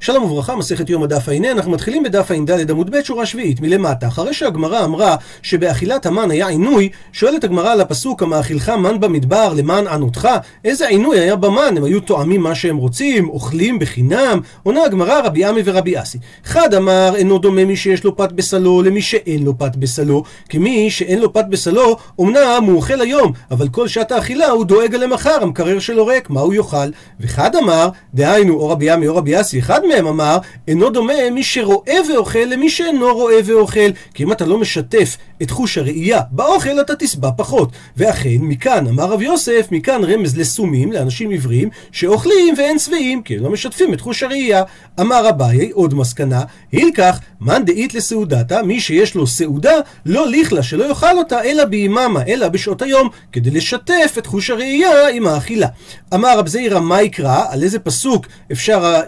שלום 0.00 0.24
וברכה, 0.24 0.56
מסכת 0.56 0.90
יום 0.90 1.02
הדף 1.02 1.28
הע"ה, 1.28 1.52
אנחנו 1.52 1.70
מתחילים 1.72 2.02
בדף 2.02 2.30
ע"ד 2.30 2.70
עמוד 2.70 2.90
ב' 2.90 3.02
שורה 3.02 3.26
שביעית 3.26 3.60
מלמטה. 3.60 4.08
אחרי 4.08 4.34
שהגמרא 4.34 4.84
אמרה 4.84 5.16
שבאכילת 5.42 6.06
המן 6.06 6.30
היה 6.30 6.46
עינוי, 6.46 6.88
שואלת 7.12 7.44
הגמרא 7.44 7.72
על 7.72 7.80
הפסוק 7.80 8.22
המאכילך 8.22 8.68
מן 8.68 9.00
במדבר 9.00 9.52
למען 9.56 9.86
ענותך, 9.86 10.28
איזה 10.64 10.88
עינוי 10.88 11.18
היה 11.18 11.36
במן? 11.36 11.74
הם 11.76 11.84
היו 11.84 12.00
תואמים 12.00 12.40
מה 12.40 12.54
שהם 12.54 12.76
רוצים, 12.76 13.28
אוכלים 13.28 13.78
בחינם? 13.78 14.40
עונה 14.62 14.84
הגמרא 14.84 15.20
רבי 15.24 15.44
עמי 15.44 15.60
ורבי 15.64 16.00
אסי. 16.00 16.18
אחד 16.46 16.74
אמר 16.74 17.12
אינו 17.16 17.38
דומה 17.38 17.64
מי 17.64 17.76
שיש 17.76 18.04
לו 18.04 18.16
פת 18.16 18.32
בסלו 18.32 18.82
למי 18.82 19.02
שאין 19.02 19.42
לו 19.42 19.58
פת 19.58 19.76
בסלו, 19.76 20.22
כי 20.48 20.58
מי 20.58 20.90
שאין 20.90 21.18
לו 21.18 21.32
פת 21.32 21.44
בסלו, 21.48 21.96
אמנם 22.20 22.64
הוא 22.66 22.76
אוכל 22.76 23.00
היום, 23.00 23.32
אבל 23.50 23.68
כל 23.68 23.88
שעת 23.88 24.12
האכילה 24.12 24.48
הוא 24.48 24.64
דואג 24.64 24.94
למחר, 24.94 25.42
המקרר 25.42 25.78
שלו 25.78 26.06
ריק, 26.06 26.30
מה 26.30 26.40
הוא 26.40 26.54
יאכל? 26.54 26.76
ואחד 27.20 27.56
אמר, 27.56 27.88
דהיינו, 28.14 28.54
או 28.54 28.68
רבי 28.68 28.90
עמי 28.90 29.08
או 29.08 29.16
רבי 29.16 29.40
אסי, 29.40 29.62
מהם 29.88 30.06
אמר, 30.06 30.38
אינו 30.68 30.90
דומה 30.90 31.30
מי 31.32 31.42
שרואה 31.42 31.96
ואוכל 32.08 32.38
למי 32.38 32.70
שאינו 32.70 33.14
רואה 33.14 33.38
ואוכל. 33.44 33.90
כי 34.14 34.22
אם 34.22 34.32
אתה 34.32 34.46
לא 34.46 34.58
משתף 34.58 35.16
את 35.42 35.50
חוש 35.50 35.78
הראייה 35.78 36.20
באוכל, 36.30 36.80
אתה 36.80 36.96
תשבע 36.96 37.30
פחות. 37.36 37.68
ואכן, 37.96 38.36
מכאן, 38.40 38.86
אמר 38.86 39.04
רב 39.04 39.22
יוסף, 39.22 39.68
מכאן 39.70 40.04
רמז 40.04 40.36
לסומים, 40.36 40.92
לאנשים 40.92 41.30
עיוורים, 41.30 41.68
שאוכלים 41.92 42.54
ואין 42.58 42.78
שבעים, 42.78 43.22
כי 43.22 43.36
הם 43.36 43.42
לא 43.42 43.50
משתפים 43.50 43.94
את 43.94 44.00
חוש 44.00 44.22
הראייה. 44.22 44.62
אמר 45.00 45.28
אביי, 45.28 45.70
עוד 45.70 45.94
מסקנה, 45.94 46.42
הילקח, 46.72 47.20
מאן 47.40 47.64
דאית 47.64 47.94
לסעודתה, 47.94 48.62
מי 48.62 48.80
שיש 48.80 49.14
לו 49.14 49.26
סעודה, 49.26 49.74
לא 50.06 50.28
ליכלה 50.28 50.62
שלא 50.62 50.84
יאכל 50.84 51.18
אותה, 51.18 51.42
אלא 51.42 51.64
ביממה, 51.64 52.22
אלא 52.28 52.48
בשעות 52.48 52.82
היום, 52.82 53.08
כדי 53.32 53.50
לשתף 53.50 54.14
את 54.18 54.26
חוש 54.26 54.50
הראייה 54.50 55.08
עם 55.08 55.26
האכילה. 55.26 55.66
אמר 56.14 56.38
רב 56.38 56.48
זעירא, 56.48 56.80
מה 56.80 57.02
יקרא? 57.02 57.44
על 57.48 57.62
איזה 57.62 57.78
פסוק 57.78 58.26
אפשר 58.52 59.00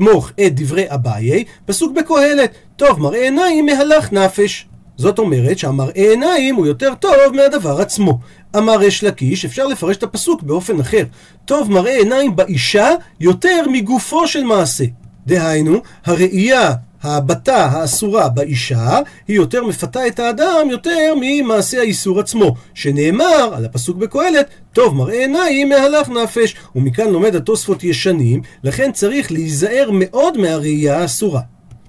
לסמוך 0.00 0.30
את 0.46 0.54
דברי 0.54 0.84
אביי? 0.88 1.44
פסוק 1.66 1.92
בקהלת, 1.96 2.52
טוב 2.76 3.00
מראה 3.00 3.22
עיניים 3.22 3.66
מהלך 3.66 4.12
נפש. 4.12 4.66
זאת 4.96 5.18
אומרת 5.18 5.58
שהמראה 5.58 6.10
עיניים 6.10 6.54
הוא 6.54 6.66
יותר 6.66 6.94
טוב 6.94 7.12
מהדבר 7.34 7.80
עצמו. 7.80 8.18
אמר 8.56 8.76
ריש 8.76 9.04
לקיש, 9.04 9.44
אפשר 9.44 9.66
לפרש 9.66 9.96
את 9.96 10.02
הפסוק 10.02 10.42
באופן 10.42 10.80
אחר. 10.80 11.04
טוב 11.44 11.70
מראה 11.70 11.96
עיניים 11.96 12.36
באישה 12.36 12.88
יותר 13.20 13.64
מגופו 13.72 14.28
של 14.28 14.44
מעשה. 14.44 14.84
דהיינו, 15.26 15.80
הראייה 16.04 16.72
ההבטה 17.02 17.64
האסורה 17.66 18.28
באישה 18.28 18.98
היא 19.28 19.36
יותר 19.36 19.64
מפתה 19.64 20.06
את 20.06 20.18
האדם 20.18 20.66
יותר 20.70 21.14
ממעשה 21.20 21.80
האיסור 21.80 22.20
עצמו, 22.20 22.54
שנאמר 22.74 23.54
על 23.54 23.64
הפסוק 23.64 23.96
בקהלת, 23.96 24.46
טוב 24.72 24.96
מראה 24.96 25.20
עיניים 25.20 25.68
מהלך 25.68 26.08
נפש, 26.08 26.54
ומכאן 26.76 27.10
לומד 27.10 27.36
התוספות 27.36 27.84
ישנים, 27.84 28.42
לכן 28.64 28.92
צריך 28.92 29.32
להיזהר 29.32 29.90
מאוד 29.92 30.38
מהראייה 30.38 30.98
האסורה. 30.98 31.40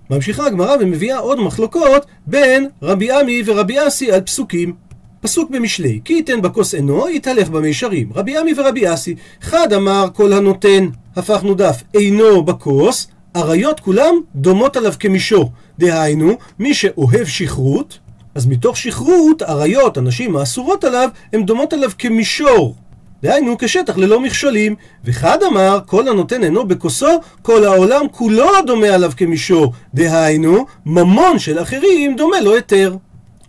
ממשיכה 0.10 0.46
הגמרא 0.46 0.76
ומביאה 0.80 1.18
עוד 1.18 1.40
מחלוקות 1.40 2.06
בין 2.28 2.68
רבי 2.82 3.12
עמי 3.12 3.44
ורבי 3.46 3.88
אסי 3.88 4.12
על 4.12 4.22
פסוקים. 4.22 4.74
פסוק 5.22 5.52
במשלי, 5.52 6.00
כי 6.06 6.14
ייתן 6.14 6.42
בכוס 6.42 6.74
עינו, 6.74 7.10
יתהלך 7.10 7.50
במישרים. 7.50 8.10
רבי 8.16 8.38
עמי 8.38 8.54
ורבי 8.58 8.94
אסי, 8.94 9.16
אחד 9.44 9.74
אמר 9.74 10.08
כל 10.14 10.34
הנותן, 10.34 10.88
הפכנו 11.16 11.54
דף, 11.54 11.84
אינו 11.94 12.44
בכוס, 12.44 13.08
אריות 13.36 13.80
כולם 13.80 14.16
דומות 14.36 14.78
עליו 14.78 14.94
כמישור. 15.00 15.52
דהיינו, 15.80 16.38
מי 16.60 16.74
שאוהב 16.74 17.26
שכרות, 17.26 18.00
אז 18.36 18.46
מתוך 18.46 18.78
שכרות, 18.78 19.44
אריות, 19.44 19.98
הנשים 19.98 20.36
האסורות 20.36 20.84
עליו, 20.84 21.10
הן 21.34 21.44
דומות 21.44 21.74
עליו 21.74 21.92
כמישור. 21.98 22.76
דהיינו, 23.24 23.56
כשטח 23.60 23.98
ללא 23.98 24.20
מכשולים. 24.20 24.76
וחד 25.06 25.44
אמר, 25.44 25.80
כל 25.86 26.08
הנותן 26.08 26.44
אינו 26.44 26.68
בכוסו, 26.68 27.22
כל 27.42 27.66
העולם 27.66 28.06
כולו 28.12 28.50
דומה 28.66 28.88
עליו 28.88 29.12
כמישור. 29.18 29.74
דהיינו, 29.94 30.66
ממון 30.86 31.40
של 31.40 31.62
אחרים 31.62 32.16
דומה 32.16 32.42
לו 32.42 32.56
היתר. 32.56 32.96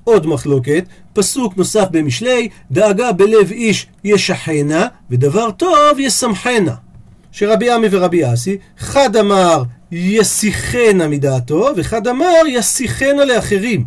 עוד 0.05 0.27
מחלוקת, 0.27 0.84
פסוק 1.12 1.56
נוסף 1.56 1.86
במשלי, 1.91 2.49
דאגה 2.70 3.12
בלב 3.12 3.50
איש 3.50 3.87
ישחנה, 4.04 4.87
ודבר 5.10 5.50
טוב 5.50 5.99
ישמחנה. 5.99 6.75
שרבי 7.32 7.70
עמי 7.70 7.87
ורבי 7.91 8.32
אסי, 8.32 8.59
חד 8.78 9.16
אמר 9.16 9.62
יסיחנה 9.93 11.09
מדעתו, 11.09 11.69
וחד 11.76 12.09
אמר 12.09 12.41
יסיחנה 12.48 13.25
לאחרים. 13.25 13.84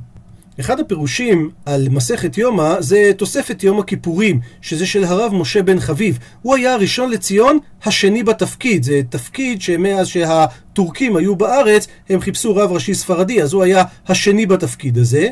אחד 0.60 0.80
הפירושים 0.80 1.50
על 1.66 1.88
מסכת 1.90 2.38
יומא 2.38 2.82
זה 2.82 3.12
תוספת 3.18 3.64
יום 3.64 3.80
הכיפורים, 3.80 4.40
שזה 4.62 4.86
של 4.86 5.04
הרב 5.04 5.34
משה 5.34 5.64
בן 5.64 5.80
חביב. 5.80 6.20
הוא 6.42 6.56
היה 6.56 6.74
הראשון 6.74 7.10
לציון, 7.10 7.60
השני 7.84 8.24
בתפקיד. 8.24 8.84
זה 8.84 9.02
תפקיד 9.10 9.62
שמאז 9.62 10.08
שהטורקים 10.08 11.16
היו 11.16 11.36
בארץ, 11.36 11.88
הם 12.10 12.20
חיפשו 12.22 12.56
רב 12.56 12.72
ראשי 12.72 12.94
ספרדי, 12.94 13.42
אז 13.42 13.54
הוא 13.54 13.64
היה 13.64 13.84
השני 14.08 14.46
בתפקיד 14.46 14.98
הזה. 14.98 15.30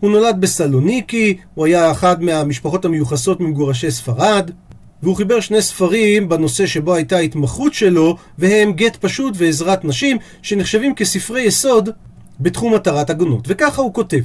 הוא 0.00 0.10
נולד 0.10 0.40
בסלוניקי, 0.40 1.36
הוא 1.54 1.66
היה 1.66 1.90
אחד 1.90 2.22
מהמשפחות 2.22 2.84
המיוחסות 2.84 3.40
ממגורשי 3.40 3.90
ספרד. 3.90 4.50
והוא 5.02 5.16
חיבר 5.16 5.40
שני 5.40 5.62
ספרים 5.62 6.28
בנושא 6.28 6.66
שבו 6.66 6.94
הייתה 6.94 7.16
ההתמחות 7.16 7.74
שלו, 7.74 8.16
והם 8.38 8.72
גט 8.72 8.96
פשוט 8.96 9.34
ועזרת 9.36 9.84
נשים, 9.84 10.16
שנחשבים 10.42 10.94
כספרי 10.94 11.42
יסוד 11.42 11.88
בתחום 12.40 12.74
התרת 12.74 13.10
עגונות. 13.10 13.44
וככה 13.48 13.82
הוא 13.82 13.94
כותב: 13.94 14.22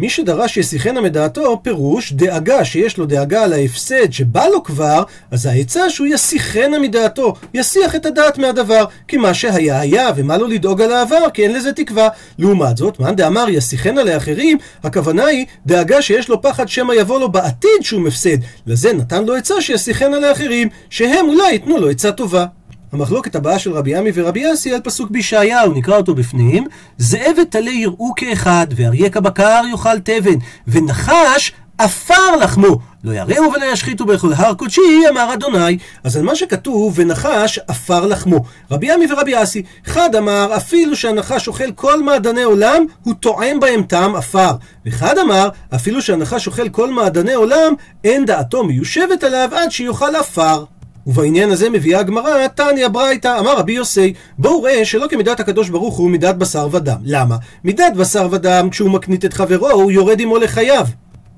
מי 0.00 0.08
שדרש 0.08 0.56
יסיחנה 0.56 1.00
מדעתו, 1.00 1.60
פירוש 1.62 2.12
דאגה 2.12 2.64
שיש 2.64 2.98
לו 2.98 3.06
דאגה 3.06 3.44
על 3.44 3.52
ההפסד 3.52 4.12
שבא 4.12 4.46
לו 4.46 4.62
כבר, 4.62 5.02
אז 5.30 5.46
העצה 5.46 5.90
שהוא 5.90 6.06
יסיחנה 6.06 6.78
מדעתו, 6.78 7.34
יסיח 7.54 7.94
את 7.94 8.06
הדעת 8.06 8.38
מהדבר, 8.38 8.84
כי 9.08 9.16
מה 9.16 9.34
שהיה 9.34 9.80
היה, 9.80 10.08
ומה 10.16 10.36
לו 10.36 10.46
לדאוג 10.46 10.82
על 10.82 10.92
העבר, 10.92 11.30
כי 11.34 11.42
אין 11.42 11.52
לזה 11.52 11.72
תקווה. 11.72 12.08
לעומת 12.38 12.76
זאת, 12.76 13.00
מאן 13.00 13.16
דאמר 13.16 13.48
יסיחנה 13.48 14.04
לאחרים, 14.04 14.58
הכוונה 14.82 15.26
היא 15.26 15.46
דאגה 15.66 16.02
שיש 16.02 16.28
לו 16.28 16.42
פחד 16.42 16.68
שמא 16.68 16.92
יבוא 16.92 17.20
לו 17.20 17.32
בעתיד 17.32 17.82
שום 17.82 18.06
הפסד. 18.06 18.38
לזה 18.66 18.92
נתן 18.92 19.24
לו 19.24 19.34
עצה 19.34 19.60
שיסיחנה 19.60 20.18
לאחרים, 20.18 20.68
שהם 20.90 21.28
אולי 21.28 21.52
ייתנו 21.52 21.78
לו 21.78 21.90
עצה 21.90 22.12
טובה. 22.12 22.46
המחלוקת 22.92 23.36
הבאה 23.36 23.58
של 23.58 23.72
רבי 23.72 23.96
עמי 23.96 24.10
ורבי 24.14 24.52
אסי 24.52 24.74
על 24.74 24.80
פסוק 24.80 25.10
בישעיהו, 25.10 25.72
נקרא 25.72 25.96
אותו 25.96 26.14
בפנים, 26.14 26.66
זאב 26.98 27.36
וטלה 27.42 27.70
יראו 27.70 28.12
כאחד, 28.16 28.66
ואריה 28.76 29.10
כבקר 29.10 29.62
יאכל 29.70 29.98
תבן, 29.98 30.38
ונחש 30.68 31.52
עפר 31.78 32.36
לחמו, 32.36 32.78
לא 33.04 33.12
יראו 33.12 33.52
ולא 33.52 33.64
ישחיתו 33.72 34.06
בכל 34.06 34.32
הר 34.36 34.54
קודשי, 34.54 34.80
אמר 35.10 35.34
אדוני. 35.34 35.78
אז 36.04 36.16
על 36.16 36.22
מה 36.22 36.36
שכתוב, 36.36 36.94
ונחש 36.96 37.58
עפר 37.68 38.06
לחמו. 38.06 38.44
רבי 38.70 38.92
עמי 38.92 39.12
ורבי 39.12 39.42
אסי, 39.42 39.62
אחד 39.86 40.14
אמר, 40.14 40.56
אפילו 40.56 40.96
שהנחש 40.96 41.48
אוכל 41.48 41.72
כל 41.72 42.02
מעדני 42.02 42.42
עולם, 42.42 42.84
הוא 43.02 43.14
טועם 43.14 43.60
בהם 43.60 43.82
טעם 43.82 44.16
עפר. 44.16 44.52
ואחד 44.86 45.18
אמר, 45.18 45.48
אפילו 45.74 46.02
שהנחש 46.02 46.46
אוכל 46.46 46.68
כל 46.68 46.92
מעדני 46.92 47.34
עולם, 47.34 47.74
אין 48.04 48.24
דעתו 48.24 48.64
מיושבת 48.64 49.22
עליו 49.24 49.48
עד 49.52 49.70
שיאכל 49.70 50.16
עפר. 50.16 50.64
ובעניין 51.08 51.50
הזה 51.50 51.70
מביאה 51.70 52.00
הגמרא, 52.00 52.46
תניא 52.46 52.88
ברייתא, 52.88 53.38
אמר 53.40 53.58
רבי 53.58 53.72
יוסי, 53.72 54.12
בואו 54.38 54.62
ראה 54.62 54.84
שלא 54.84 55.06
כמידת 55.10 55.40
הקדוש 55.40 55.68
ברוך 55.68 55.96
הוא 55.96 56.10
מידת 56.10 56.34
בשר 56.34 56.68
ודם. 56.72 56.96
למה? 57.04 57.36
מידת 57.64 57.92
בשר 57.96 58.28
ודם, 58.30 58.68
כשהוא 58.70 58.90
מקנית 58.90 59.24
את 59.24 59.32
חברו, 59.32 59.70
הוא 59.70 59.92
יורד 59.92 60.20
עמו 60.20 60.38
לחייו. 60.38 60.86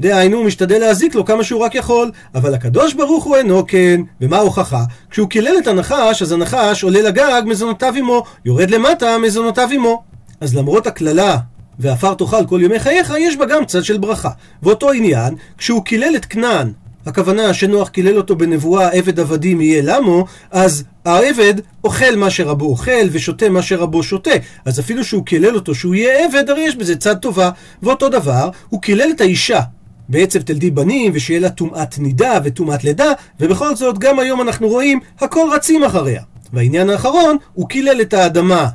דהיינו, 0.00 0.36
הוא 0.36 0.46
משתדל 0.46 0.78
להזיק 0.78 1.14
לו 1.14 1.24
כמה 1.24 1.44
שהוא 1.44 1.60
רק 1.60 1.74
יכול, 1.74 2.10
אבל 2.34 2.54
הקדוש 2.54 2.94
ברוך 2.94 3.24
הוא 3.24 3.36
אינו 3.36 3.64
כן. 3.66 4.00
ומה 4.20 4.36
ההוכחה? 4.36 4.82
כשהוא 5.10 5.28
קילל 5.28 5.54
את 5.58 5.66
הנחש, 5.66 6.22
אז 6.22 6.32
הנחש 6.32 6.84
עולה 6.84 7.02
לגג, 7.02 7.42
מזונותיו 7.46 7.94
עמו, 7.96 8.24
יורד 8.44 8.70
למטה, 8.70 9.18
מזונותיו 9.18 9.68
עמו. 9.72 10.02
אז 10.40 10.56
למרות 10.56 10.86
הקללה 10.86 11.36
ועפר 11.78 12.14
תאכל 12.14 12.46
כל 12.46 12.60
ימי 12.62 12.80
חייך, 12.80 13.14
יש 13.18 13.36
בה 13.36 13.46
גם 13.46 13.64
צד 13.64 13.84
של 13.84 13.98
ברכה. 13.98 14.30
ואותו 14.62 14.92
עניין, 14.92 15.34
כשהוא 15.58 15.84
קילל 15.84 16.16
את 16.16 16.24
כנען 16.24 16.72
הכוונה 17.06 17.54
שנוח 17.54 17.88
קילל 17.88 18.16
אותו 18.16 18.36
בנבואה 18.36 18.88
עבד 18.88 19.20
עבדים 19.20 19.60
יהיה 19.60 19.82
למו, 19.82 20.24
אז 20.50 20.84
העבד 21.04 21.54
אוכל 21.84 22.16
מה 22.16 22.30
שרבו 22.30 22.64
אוכל 22.64 23.06
ושותה 23.12 23.48
מה 23.48 23.62
שרבו 23.62 24.02
שותה. 24.02 24.30
אז 24.64 24.80
אפילו 24.80 25.04
שהוא 25.04 25.24
קילל 25.24 25.54
אותו 25.54 25.74
שהוא 25.74 25.94
יהיה 25.94 26.24
עבד, 26.24 26.50
הרי 26.50 26.60
יש 26.60 26.76
בזה 26.76 26.96
צד 26.96 27.16
טובה. 27.16 27.50
ואותו 27.82 28.08
דבר, 28.08 28.50
הוא 28.68 28.82
קילל 28.82 29.10
את 29.16 29.20
האישה. 29.20 29.60
בעצב 30.08 30.42
תלדי 30.42 30.70
בנים, 30.70 31.12
ושיהיה 31.14 31.40
לה 31.40 31.50
טומאת 31.50 31.98
נידה 31.98 32.38
וטומאת 32.44 32.84
לידה, 32.84 33.12
ובכל 33.40 33.76
זאת 33.76 33.98
גם 33.98 34.18
היום 34.18 34.40
אנחנו 34.40 34.68
רואים 34.68 35.00
הכל 35.20 35.48
רצים 35.52 35.84
אחריה. 35.84 36.22
והעניין 36.52 36.90
האחרון, 36.90 37.36
הוא 37.52 37.68
קילל 37.68 38.00
את 38.00 38.14
האדמה. 38.14 38.68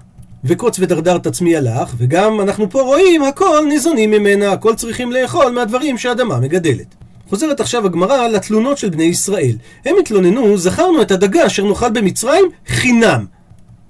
וקוץ 0.44 0.80
ודרדר 0.80 1.18
תצמיע 1.18 1.62
לך, 1.62 1.94
וגם 1.98 2.42
אנחנו 2.42 2.70
פה 2.70 2.82
רואים 2.82 3.24
הכל 3.24 3.66
ניזונים 3.70 4.12
ממנה, 4.12 4.52
הכל 4.52 4.76
צריכים 4.76 5.12
לאכול 5.12 5.52
מהדברים 5.52 5.98
שהאדמה 5.98 6.40
מגדלת. 6.40 7.05
חוזרת 7.30 7.60
עכשיו 7.60 7.86
הגמרא 7.86 8.28
לתלונות 8.28 8.78
של 8.78 8.90
בני 8.90 9.04
ישראל. 9.04 9.58
הם 9.86 9.96
התלוננו, 10.00 10.58
זכרנו 10.58 11.02
את 11.02 11.12
הדגה 11.12 11.46
אשר 11.46 11.66
נאכל 11.66 11.90
במצרים 11.90 12.46
חינם. 12.68 13.26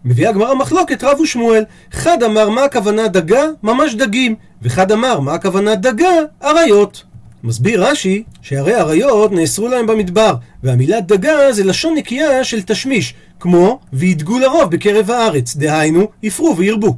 מביאה 0.06 0.30
הגמרא 0.30 0.54
מחלוקת 0.54 1.04
רב 1.04 1.20
ושמואל. 1.20 1.64
חד 1.92 2.24
אמר 2.24 2.50
מה 2.50 2.64
הכוונה 2.64 3.08
דגה? 3.08 3.44
ממש 3.64 3.96
דגים. 3.96 4.36
וחד 4.62 4.92
אמר 4.92 5.20
מה 5.20 5.34
הכוונה 5.34 5.76
דגה? 5.76 6.14
אריות. 6.44 7.04
מסביר 7.44 7.86
רש"י 7.86 8.24
שהרי 8.42 8.76
אריות 8.76 9.32
נאסרו 9.32 9.68
להם 9.68 9.88
במדבר, 9.88 10.36
והמילה 10.64 11.02
דגה 11.02 11.52
זה 11.52 11.64
לשון 11.64 11.96
נקייה 11.96 12.44
של 12.44 12.62
תשמיש, 12.62 13.14
כמו 13.40 13.80
וידגו 13.94 14.40
לרוב 14.40 14.72
בקרב 14.72 15.12
הארץ, 15.12 15.56
דהיינו, 15.56 16.08
יפרו 16.24 16.58
וירבו. 16.58 16.96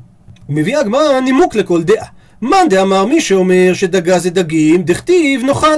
ומביאה 0.50 0.80
הגמרא 0.80 1.20
נימוק 1.20 1.56
לכל 1.56 1.84
דעה. 1.84 2.06
מאן 2.42 2.70
דאמר 2.70 3.06
מי 3.06 3.22
שאומר 3.22 3.72
שדגה 3.74 4.20
זה 4.20 4.30
דגים, 4.30 4.84
דכתיב 4.84 5.44
נאכל. 5.44 5.78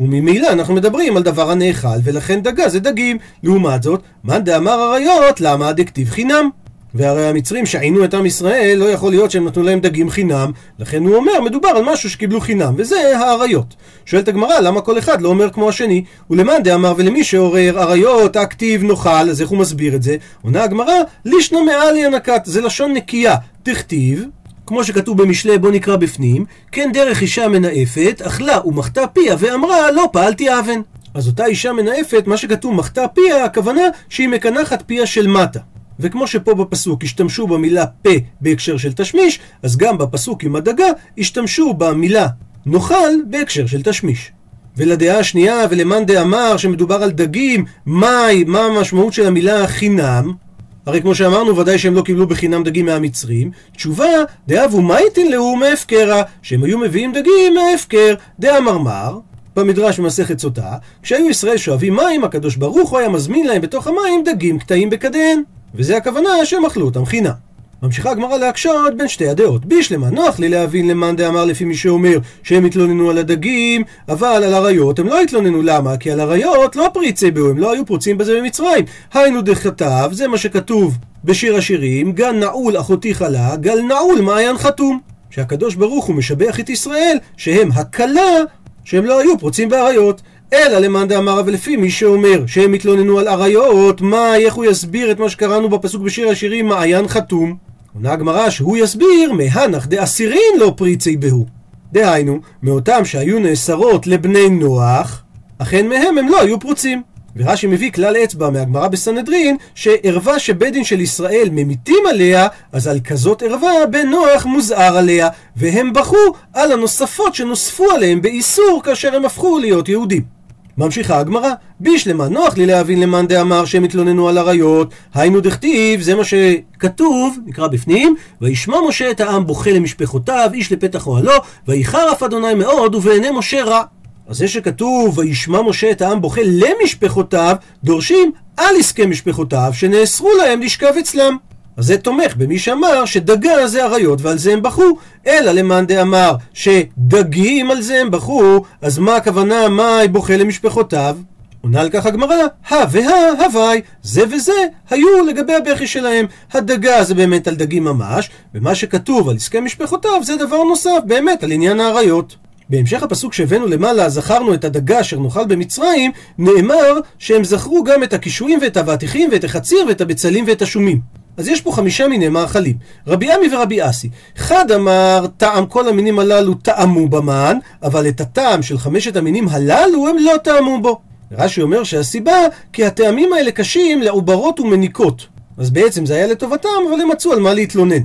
וממילא 0.00 0.52
אנחנו 0.52 0.74
מדברים 0.74 1.16
על 1.16 1.22
דבר 1.22 1.50
הנאכל, 1.50 1.98
ולכן 2.04 2.40
דגה 2.42 2.68
זה 2.68 2.80
דגים. 2.80 3.18
לעומת 3.42 3.82
זאת, 3.82 4.02
מאן 4.24 4.44
דאמר 4.44 4.92
אריות, 4.92 5.40
למה 5.40 5.72
דכתיב 5.72 6.10
חינם? 6.10 6.48
והרי 6.94 7.26
המצרים 7.26 7.66
שעינו 7.66 8.04
את 8.04 8.14
עם 8.14 8.26
ישראל, 8.26 8.78
לא 8.78 8.84
יכול 8.84 9.10
להיות 9.10 9.30
שהם 9.30 9.44
נתנו 9.44 9.62
להם 9.62 9.80
דגים 9.80 10.10
חינם, 10.10 10.50
לכן 10.78 11.04
הוא 11.04 11.16
אומר, 11.16 11.40
מדובר 11.44 11.68
על 11.68 11.82
משהו 11.82 12.10
שקיבלו 12.10 12.40
חינם, 12.40 12.74
וזה 12.76 13.18
האריות. 13.18 13.74
שואלת 14.06 14.28
הגמרא, 14.28 14.60
למה 14.60 14.80
כל 14.80 14.98
אחד 14.98 15.22
לא 15.22 15.28
אומר 15.28 15.50
כמו 15.50 15.68
השני? 15.68 16.04
ולמאן 16.30 16.62
דאמר 16.62 16.94
ולמי 16.96 17.24
שעורר 17.24 17.82
אריות, 17.82 18.36
הכתיב 18.36 18.84
נאכל, 18.84 19.30
אז 19.30 19.40
איך 19.40 19.50
הוא 19.50 19.58
מסביר 19.58 19.94
את 19.94 20.02
זה? 20.02 20.16
עונה 20.42 20.64
הגמרא, 20.64 20.94
לישנא 21.24 21.58
מעלי 21.60 22.04
הנקת, 22.04 22.42
זה 22.44 22.60
לשון 22.60 22.92
נקייה, 22.92 23.34
תכתיב, 23.62 24.24
כמו 24.68 24.84
שכתוב 24.84 25.22
במשלי 25.22 25.58
בוא 25.58 25.70
נקרא 25.70 25.96
בפנים, 25.96 26.44
כן 26.72 26.90
דרך 26.92 27.22
אישה 27.22 27.48
מנאפת, 27.48 28.22
אכלה 28.26 28.66
ומחתה 28.66 29.06
פיה 29.06 29.36
ואמרה 29.38 29.90
לא 29.90 30.08
פעלתי 30.12 30.58
אבן. 30.58 30.80
אז 31.14 31.26
אותה 31.26 31.46
אישה 31.46 31.72
מנאפת, 31.72 32.24
מה 32.26 32.36
שכתוב 32.36 32.74
מחתה 32.74 33.08
פיה, 33.08 33.44
הכוונה 33.44 33.80
שהיא 34.08 34.28
מקנחת 34.28 34.82
פיה 34.86 35.06
של 35.06 35.26
מטה. 35.26 35.60
וכמו 36.00 36.26
שפה 36.26 36.54
בפסוק 36.54 37.04
השתמשו 37.04 37.46
במילה 37.46 37.86
פה 37.86 38.10
בהקשר 38.40 38.76
של 38.76 38.92
תשמיש, 38.92 39.40
אז 39.62 39.76
גם 39.76 39.98
בפסוק 39.98 40.44
עם 40.44 40.56
הדגה 40.56 40.86
השתמשו 41.18 41.74
במילה 41.74 42.26
נאכל 42.66 43.10
בהקשר 43.30 43.66
של 43.66 43.82
תשמיש. 43.82 44.32
ולדעה 44.76 45.18
השנייה, 45.18 45.66
ולמאן 45.70 46.06
דאמר 46.06 46.56
שמדובר 46.56 47.02
על 47.02 47.10
דגים, 47.10 47.64
מהי, 47.86 48.44
מה 48.44 48.60
המשמעות 48.60 49.12
של 49.12 49.26
המילה 49.26 49.66
חינם? 49.66 50.47
הרי 50.88 51.02
כמו 51.02 51.14
שאמרנו, 51.14 51.56
ודאי 51.56 51.78
שהם 51.78 51.94
לא 51.94 52.02
קיבלו 52.02 52.26
בחינם 52.26 52.64
דגים 52.64 52.86
מהמצרים. 52.86 53.50
תשובה, 53.72 54.08
דאבו 54.48 54.82
מייטין 54.82 55.32
לאו 55.32 55.56
מהפקרה, 55.56 56.22
שהם 56.42 56.64
היו 56.64 56.78
מביאים 56.78 57.12
דגים 57.12 57.54
מההפקר. 57.54 58.14
דאמרמר, 58.38 59.18
במדרש 59.56 60.00
במסכת 60.00 60.38
סוטה, 60.38 60.72
כשהיו 61.02 61.28
ישראל 61.28 61.56
שואבים 61.56 61.96
מים, 61.96 62.24
הקדוש 62.24 62.56
ברוך 62.56 62.90
הוא 62.90 62.98
היה 62.98 63.08
מזמין 63.08 63.46
להם 63.46 63.62
בתוך 63.62 63.86
המים 63.86 64.24
דגים 64.24 64.58
קטעים 64.58 64.90
בקדיהן. 64.90 65.42
וזה 65.74 65.96
הכוונה 65.96 66.28
שהם 66.44 66.64
אכלו 66.64 66.86
אותם 66.86 67.04
חינם. 67.04 67.47
ממשיכה 67.82 68.10
הגמרא 68.10 68.36
להקשות 68.36 68.96
בין 68.96 69.08
שתי 69.08 69.28
הדעות. 69.28 69.64
בישלמה 69.64 70.10
נוח 70.10 70.38
לי 70.38 70.48
להבין 70.48 70.88
למאן 70.88 71.16
דאמר 71.16 71.44
לפי 71.44 71.64
מי 71.64 71.74
שאומר 71.76 72.18
שהם 72.42 72.64
התלוננו 72.64 73.10
על 73.10 73.18
הדגים, 73.18 73.82
אבל 74.08 74.44
על 74.44 74.54
אריות 74.54 74.98
הם 74.98 75.06
לא 75.06 75.20
התלוננו. 75.20 75.62
למה? 75.62 75.96
כי 75.96 76.10
על 76.10 76.20
אריות 76.20 76.76
לא 76.76 76.90
פריצי 76.94 77.30
בו, 77.30 77.48
הם 77.48 77.58
לא 77.58 77.72
היו 77.72 77.86
פרוצים 77.86 78.18
בזה 78.18 78.38
במצרים. 78.40 78.84
היינו 79.14 79.42
דכתב, 79.42 80.10
זה 80.12 80.28
מה 80.28 80.38
שכתוב 80.38 80.98
בשיר 81.24 81.56
השירים, 81.56 82.12
גל 82.12 82.32
נעול 82.32 82.80
אחותי 82.80 83.14
חלה, 83.14 83.56
גל 83.56 83.80
נעול 83.80 84.20
מעיין 84.20 84.58
חתום. 84.58 85.00
שהקדוש 85.30 85.74
ברוך 85.74 86.04
הוא 86.04 86.16
משבח 86.16 86.60
את 86.60 86.68
ישראל 86.68 87.16
שהם 87.36 87.68
הקלה 87.74 88.42
שהם 88.84 89.04
לא 89.04 89.20
היו 89.20 89.38
פרוצים 89.38 89.68
באריות. 89.68 90.22
אלא 90.52 90.78
למאן 90.78 91.08
דאמר 91.08 91.40
אבל 91.40 91.52
לפי 91.52 91.76
מי 91.76 91.90
שאומר 91.90 92.46
שהם 92.46 92.72
התלוננו 92.72 93.18
על 93.18 93.28
אריות, 93.28 94.00
מה, 94.00 94.36
איך 94.36 94.54
הוא 94.54 94.64
יסביר 94.64 95.10
את 95.10 95.18
מה 95.18 95.28
שקראנו 95.28 95.68
בפסוק 95.68 96.02
בשיר 96.02 96.28
השירים 96.28 96.66
מעיין 96.66 97.08
חתום? 97.08 97.56
עונה 97.94 98.12
הגמרא 98.12 98.50
שהוא 98.50 98.76
יסביר 98.76 99.32
מהנח 99.32 99.86
דאסירין 99.86 100.58
לא 100.58 100.72
פריצי 100.76 101.16
בהו. 101.16 101.46
דהיינו, 101.92 102.38
מאותם 102.62 103.04
שהיו 103.04 103.38
נאסרות 103.38 104.06
לבני 104.06 104.48
נוח, 104.48 105.22
אכן 105.58 105.88
מהם 105.88 106.18
הם 106.18 106.28
לא 106.28 106.40
היו 106.40 106.60
פרוצים. 106.60 107.02
ורש"י 107.36 107.66
מביא 107.66 107.92
כלל 107.92 108.16
אצבע 108.16 108.50
מהגמרא 108.50 108.88
בסנהדרין, 108.88 109.56
שערווה 109.74 110.38
שבית 110.38 110.72
דין 110.72 110.84
של 110.84 111.00
ישראל 111.00 111.48
ממיתים 111.52 112.06
עליה, 112.08 112.48
אז 112.72 112.86
על 112.86 113.00
כזאת 113.00 113.42
ערווה 113.42 113.86
בן 113.90 114.08
נוח 114.08 114.46
מוזהר 114.46 114.96
עליה, 114.96 115.28
והם 115.56 115.92
בכו 115.92 116.16
על 116.52 116.72
הנוספות 116.72 117.34
שנוספו 117.34 117.90
עליהם 117.90 118.22
באיסור 118.22 118.80
כאשר 118.84 119.16
הם 119.16 119.24
הפכו 119.24 119.58
להיות 119.58 119.88
יהודים. 119.88 120.37
ממשיכה 120.78 121.18
הגמרא, 121.18 121.50
בישלמה 121.80 122.28
נוח 122.28 122.56
לי 122.56 122.66
להבין 122.66 123.00
למאן 123.00 123.26
דאמר 123.26 123.64
שהם 123.64 123.84
התלוננו 123.84 124.28
על 124.28 124.38
עריות, 124.38 124.90
היינו 125.14 125.40
דכתיב, 125.40 126.00
זה 126.00 126.14
מה 126.14 126.22
שכתוב, 126.24 127.38
נקרא 127.46 127.66
בפנים, 127.66 128.14
וישמע 128.40 128.76
משה 128.88 129.10
את 129.10 129.20
העם 129.20 129.46
בוכה 129.46 129.70
למשפחותיו, 129.70 130.50
איש 130.54 130.72
לפתח 130.72 131.06
אוהלו, 131.06 131.32
ויחר 131.68 132.12
אף 132.12 132.22
אדוני 132.22 132.54
מאוד, 132.54 132.94
ובעיני 132.94 133.30
משה 133.30 133.64
רע. 133.64 133.82
אז 134.28 134.36
זה 134.36 134.48
שכתוב, 134.48 135.18
וישמע 135.18 135.62
משה 135.62 135.90
את 135.90 136.02
העם 136.02 136.20
בוכה 136.20 136.40
למשפחותיו, 136.44 137.56
דורשים 137.84 138.32
על 138.56 138.76
עסקי 138.78 139.06
משפחותיו, 139.06 139.70
שנאסרו 139.72 140.30
להם 140.38 140.60
לשכב 140.60 140.94
אצלם. 141.00 141.36
אז 141.78 141.86
זה 141.86 141.98
תומך 141.98 142.36
במי 142.36 142.58
שאמר 142.58 143.04
שדגה 143.04 143.66
זה 143.66 143.84
אריות 143.84 144.22
ועל 144.22 144.38
זה 144.38 144.52
הם 144.52 144.62
בכו, 144.62 144.98
אלא 145.26 145.52
למאן 145.52 145.86
דאמר 145.86 146.34
שדגים 146.54 147.70
על 147.70 147.82
זה 147.82 148.00
הם 148.00 148.10
בכו, 148.10 148.64
אז 148.82 148.98
מה 148.98 149.16
הכוונה 149.16 149.68
מאי 149.68 150.08
בוכה 150.08 150.36
למשפחותיו? 150.36 151.16
עונה 151.60 151.80
על 151.80 151.90
כך 151.90 152.06
הגמרא, 152.06 152.36
הא 152.68 152.84
והא 152.90 153.44
הווי, 153.44 153.80
זה 154.02 154.22
וזה 154.30 154.52
היו 154.90 155.26
לגבי 155.26 155.54
הבכי 155.54 155.86
שלהם. 155.86 156.26
הדגה 156.52 157.04
זה 157.04 157.14
באמת 157.14 157.48
על 157.48 157.54
דגים 157.54 157.84
ממש, 157.84 158.30
ומה 158.54 158.74
שכתוב 158.74 159.28
על 159.28 159.36
עסקי 159.36 159.60
משפחותיו 159.60 160.20
זה 160.22 160.36
דבר 160.36 160.62
נוסף, 160.62 160.98
באמת 161.06 161.42
על 161.44 161.52
עניין 161.52 161.80
האריות. 161.80 162.36
בהמשך 162.68 163.02
הפסוק 163.02 163.32
שהבאנו 163.32 163.66
למעלה, 163.66 164.08
זכרנו 164.08 164.54
את 164.54 164.64
הדגה 164.64 165.00
אשר 165.00 165.18
נאכל 165.18 165.46
במצרים, 165.46 166.10
נאמר 166.38 167.00
שהם 167.18 167.44
זכרו 167.44 167.84
גם 167.84 168.02
את 168.02 168.12
הקישואים 168.12 168.58
ואת 168.62 168.76
האבטיחים 168.76 169.28
ואת 169.32 169.44
החציר 169.44 169.84
ואת 169.88 170.00
הבצלים 170.00 170.44
ואת 170.48 170.62
השומים. 170.62 171.27
אז 171.38 171.48
יש 171.48 171.60
פה 171.60 171.72
חמישה 171.72 172.08
מיני 172.08 172.28
מאכלים. 172.28 172.76
רבי 173.06 173.32
עמי 173.32 173.54
ורבי 173.54 173.88
אסי. 173.88 174.08
אחד 174.36 174.72
אמר, 174.72 175.26
טעם 175.36 175.66
כל 175.66 175.88
המינים 175.88 176.18
הללו 176.18 176.54
טעמו 176.54 177.08
במן, 177.08 177.58
אבל 177.82 178.08
את 178.08 178.20
הטעם 178.20 178.62
של 178.62 178.78
חמשת 178.78 179.16
המינים 179.16 179.48
הללו 179.48 180.08
הם 180.08 180.16
לא 180.18 180.36
טעמו 180.44 180.82
בו. 180.82 181.00
רש"י 181.32 181.62
אומר 181.62 181.84
שהסיבה, 181.84 182.36
כי 182.72 182.84
הטעמים 182.84 183.32
האלה 183.32 183.50
קשים 183.50 184.02
לעוברות 184.02 184.60
ומניקות. 184.60 185.26
אז 185.58 185.70
בעצם 185.70 186.06
זה 186.06 186.14
היה 186.14 186.26
לטובתם, 186.26 186.68
אבל 186.90 187.00
הם 187.00 187.08
מצאו 187.08 187.32
על 187.32 187.40
מה 187.40 187.54
להתלונן. 187.54 188.02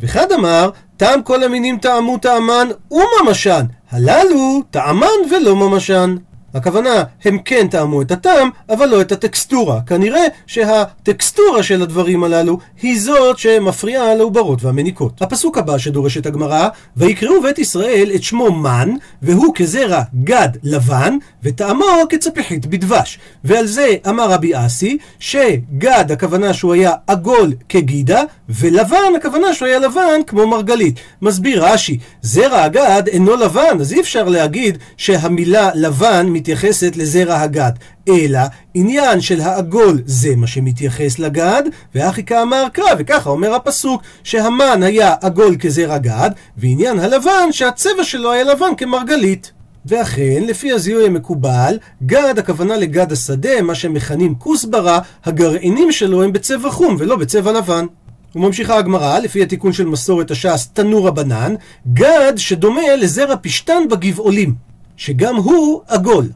ואחד 0.00 0.32
אמר, 0.32 0.70
טעם 0.96 1.22
כל 1.22 1.42
המינים 1.42 1.78
טעמו 1.78 2.18
טעמן 2.18 2.68
וממשן, 2.90 3.64
הללו 3.90 4.62
טעמן 4.70 5.06
ולא 5.30 5.56
ממשן. 5.56 6.16
הכוונה, 6.56 7.02
הם 7.24 7.38
כן 7.44 7.68
טעמו 7.70 8.02
את 8.02 8.10
הטעם, 8.10 8.50
אבל 8.70 8.86
לא 8.86 9.00
את 9.00 9.12
הטקסטורה. 9.12 9.80
כנראה 9.86 10.22
שהטקסטורה 10.46 11.62
של 11.62 11.82
הדברים 11.82 12.24
הללו 12.24 12.58
היא 12.82 13.00
זאת 13.00 13.38
שמפריעה 13.38 14.14
לעוברות 14.14 14.64
והמניקות. 14.64 15.22
הפסוק 15.22 15.58
הבא 15.58 15.78
שדורשת 15.78 16.26
הגמרא, 16.26 16.68
ויקראו 16.96 17.42
בית 17.42 17.58
ישראל 17.58 18.10
את 18.14 18.22
שמו 18.22 18.52
מן, 18.52 18.90
והוא 19.22 19.54
כזרע 19.54 20.02
גד 20.24 20.48
לבן, 20.62 21.16
וטעמו 21.42 21.84
כצפיחית 22.08 22.66
בדבש. 22.66 23.18
ועל 23.44 23.66
זה 23.66 23.94
אמר 24.08 24.30
רבי 24.30 24.52
אסי, 24.54 24.98
שגד 25.18 26.12
הכוונה 26.12 26.54
שהוא 26.54 26.74
היה 26.74 26.92
עגול 27.06 27.52
כגידה, 27.68 28.22
ולבן 28.48 29.16
הכוונה 29.16 29.54
שהוא 29.54 29.68
היה 29.68 29.78
לבן 29.78 30.20
כמו 30.26 30.46
מרגלית. 30.46 30.94
מסביר 31.22 31.64
רש"י, 31.64 31.98
זרע 32.22 32.62
הגד 32.62 33.02
אינו 33.06 33.36
לבן, 33.36 33.80
אז 33.80 33.92
אי 33.92 34.00
אפשר 34.00 34.24
להגיד 34.24 34.78
שהמילה 34.96 35.70
לבן 35.74 36.26
מתייחסת 36.46 36.96
לזרע 36.96 37.40
הגד, 37.40 37.72
אלא 38.08 38.38
עניין 38.74 39.20
של 39.20 39.40
העגול 39.40 40.02
זה 40.04 40.36
מה 40.36 40.46
שמתייחס 40.46 41.18
לגד, 41.18 41.62
ואחי 41.94 42.24
כאמר 42.24 42.66
קרא, 42.72 42.94
וככה 42.98 43.30
אומר 43.30 43.54
הפסוק, 43.54 44.02
שהמן 44.24 44.82
היה 44.82 45.14
עגול 45.20 45.56
כזרע 45.56 45.98
גד, 45.98 46.30
ועניין 46.56 46.98
הלבן 46.98 47.52
שהצבע 47.52 48.04
שלו 48.04 48.32
היה 48.32 48.44
לבן 48.44 48.74
כמרגלית. 48.76 49.52
ואכן, 49.86 50.42
לפי 50.46 50.72
הזיהוי 50.72 51.06
המקובל, 51.06 51.78
גד 52.02 52.38
הכוונה 52.38 52.76
לגד 52.76 53.12
השדה, 53.12 53.62
מה 53.62 53.74
שמכנים 53.74 54.34
כוסברה, 54.34 55.00
הגרעינים 55.24 55.92
שלו 55.92 56.22
הם 56.22 56.32
בצבע 56.32 56.70
חום 56.70 56.96
ולא 56.98 57.16
בצבע 57.16 57.52
לבן. 57.52 57.86
וממשיכה 58.34 58.78
הגמרא, 58.78 59.18
לפי 59.18 59.42
התיקון 59.42 59.72
של 59.72 59.86
מסורת 59.86 60.30
הש"ס 60.30 60.68
תנור 60.72 61.08
הבנן, 61.08 61.54
גד 61.92 62.32
שדומה 62.36 62.96
לזרע 62.96 63.34
פשתן 63.42 63.82
בגבעולים. 63.90 64.75
שגם 64.96 65.36
הוא 65.36 65.80
עגול. 65.88 66.28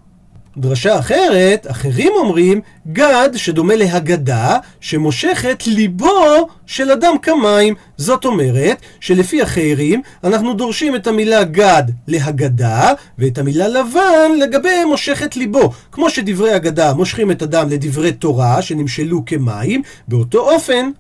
דרשה 0.56 0.98
אחרת, 0.98 1.66
אחרים 1.70 2.12
אומרים, 2.16 2.60
גד 2.92 3.28
שדומה 3.36 3.76
להגדה, 3.76 4.56
שמושכת 4.80 5.66
ליבו 5.66 6.48
של 6.66 6.90
אדם 6.90 7.18
כמים. 7.22 7.74
זאת 7.96 8.24
אומרת, 8.24 8.80
שלפי 9.00 9.42
אחרים, 9.42 10.02
אנחנו 10.24 10.54
דורשים 10.54 10.96
את 10.96 11.06
המילה 11.06 11.44
גד 11.44 11.82
להגדה, 12.08 12.92
ואת 13.18 13.38
המילה 13.38 13.68
לבן 13.68 14.30
לגבי 14.40 14.84
מושכת 14.84 15.36
ליבו. 15.36 15.72
כמו 15.92 16.10
שדברי 16.10 16.52
הגדה 16.52 16.94
מושכים 16.94 17.30
את 17.30 17.42
אדם 17.42 17.68
לדברי 17.68 18.12
תורה, 18.12 18.62
שנמשלו 18.62 19.22
כמים, 19.26 19.82
באותו 20.08 20.50
אופן, 20.54 20.90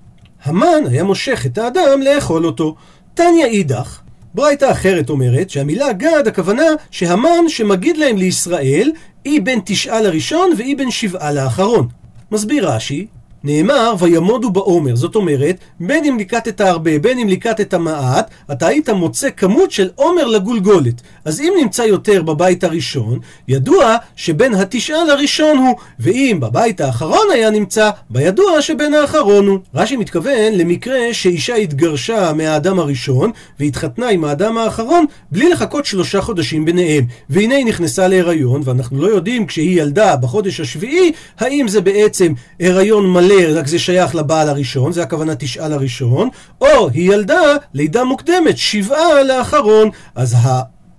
המן 0.44 0.86
היה 0.90 1.04
מושך 1.04 1.46
את 1.46 1.58
האדם 1.58 2.02
לאכול 2.02 2.46
אותו. 2.46 2.74
תניא 3.14 3.46
אידך, 3.46 4.00
ברייתא 4.34 4.70
אחרת 4.70 5.10
אומרת 5.10 5.50
שהמילה 5.50 5.92
גד 5.92 6.22
הכוונה 6.26 6.62
שהמן 6.90 7.48
שמגיד 7.48 7.96
להם 7.96 8.16
לישראל 8.16 8.92
היא 9.24 9.42
בין 9.42 9.60
תשעה 9.64 10.00
לראשון 10.00 10.50
והיא 10.56 10.76
בין 10.76 10.90
שבעה 10.90 11.32
לאחרון. 11.32 11.88
מסביר 12.32 12.70
רש"י 12.70 13.06
נאמר 13.44 13.94
וימודו 13.98 14.50
בעומר, 14.50 14.96
זאת 14.96 15.16
אומרת, 15.16 15.56
בין 15.80 16.04
אם 16.04 16.18
ליקטת 16.18 16.60
הרבה, 16.60 16.98
בין 16.98 17.18
אם 17.18 17.28
ליקטת 17.28 17.74
מעט, 17.74 18.30
אתה 18.52 18.66
היית 18.66 18.88
מוצא 18.88 19.28
כמות 19.36 19.70
של 19.70 19.90
עומר 19.94 20.26
לגולגולת. 20.26 21.02
אז 21.24 21.40
אם 21.40 21.52
נמצא 21.60 21.82
יותר 21.82 22.22
בבית 22.22 22.64
הראשון, 22.64 23.18
ידוע 23.48 23.96
שבין 24.16 24.54
התשעה 24.54 25.04
לראשון 25.04 25.58
הוא, 25.58 25.76
ואם 25.98 26.38
בבית 26.40 26.80
האחרון 26.80 27.26
היה 27.32 27.50
נמצא, 27.50 27.90
בידוע 28.10 28.62
שבין 28.62 28.94
האחרון 28.94 29.46
הוא. 29.46 29.58
רש"י 29.74 29.96
מתכוון 29.96 30.52
למקרה 30.52 30.98
שאישה 31.12 31.54
התגרשה 31.54 32.32
מהאדם 32.32 32.78
הראשון, 32.78 33.30
והתחתנה 33.60 34.08
עם 34.08 34.24
האדם 34.24 34.58
האחרון, 34.58 35.04
בלי 35.30 35.48
לחכות 35.48 35.86
שלושה 35.86 36.20
חודשים 36.20 36.64
ביניהם. 36.64 37.04
והנה 37.30 37.54
היא 37.54 37.66
נכנסה 37.66 38.08
להיריון, 38.08 38.62
ואנחנו 38.64 39.02
לא 39.02 39.06
יודעים 39.06 39.46
כשהיא 39.46 39.80
ילדה 39.82 40.16
בחודש 40.16 40.60
השביעי, 40.60 41.12
האם 41.38 41.68
זה 41.68 41.80
בעצם 41.80 42.32
הריון 42.60 43.10
מלא 43.10 43.58
רק 43.58 43.66
זה 43.66 43.78
שייך 43.78 44.14
לבעל 44.14 44.48
הראשון, 44.48 44.92
זה 44.92 45.02
הכוונה 45.02 45.34
תשעה 45.34 45.68
לראשון, 45.68 46.28
או 46.60 46.88
היא 46.88 47.12
ילדה 47.12 47.40
לידה 47.74 48.04
מוקדמת, 48.04 48.58
שבעה 48.58 49.22
לאחרון, 49.22 49.90
אז 50.14 50.36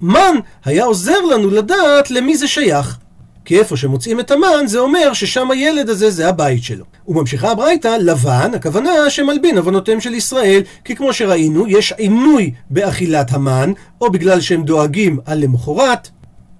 המן 0.02 0.36
היה 0.66 0.84
עוזר 0.84 1.22
לנו 1.22 1.50
לדעת 1.50 2.12
למי 2.12 2.38
זה 2.38 2.48
שייך. 2.48 2.98
כי 3.46 3.60
איפה 3.60 3.78
שמוצאים 3.78 4.20
את 4.20 4.32
המן, 4.32 4.68
זה 4.68 4.80
אומר 4.80 5.14
ששם 5.14 5.52
הילד 5.52 5.90
הזה 5.90 6.10
זה 6.10 6.30
הבית 6.30 6.64
שלו. 6.64 6.86
וממשיכה 7.08 7.52
הברייתא, 7.52 7.98
לבן, 8.00 8.52
הכוונה 8.56 9.10
שמלבין 9.10 9.58
עוונותיהם 9.58 10.00
של 10.00 10.14
ישראל, 10.14 10.62
כי 10.86 10.96
כמו 10.96 11.14
שראינו, 11.14 11.68
יש 11.68 11.92
עינוי 11.92 12.52
באכילת 12.70 13.32
המן, 13.32 13.72
או 14.02 14.12
בגלל 14.12 14.42
שהם 14.42 14.64
דואגים 14.64 15.20
על 15.26 15.40
למחרת, 15.40 16.10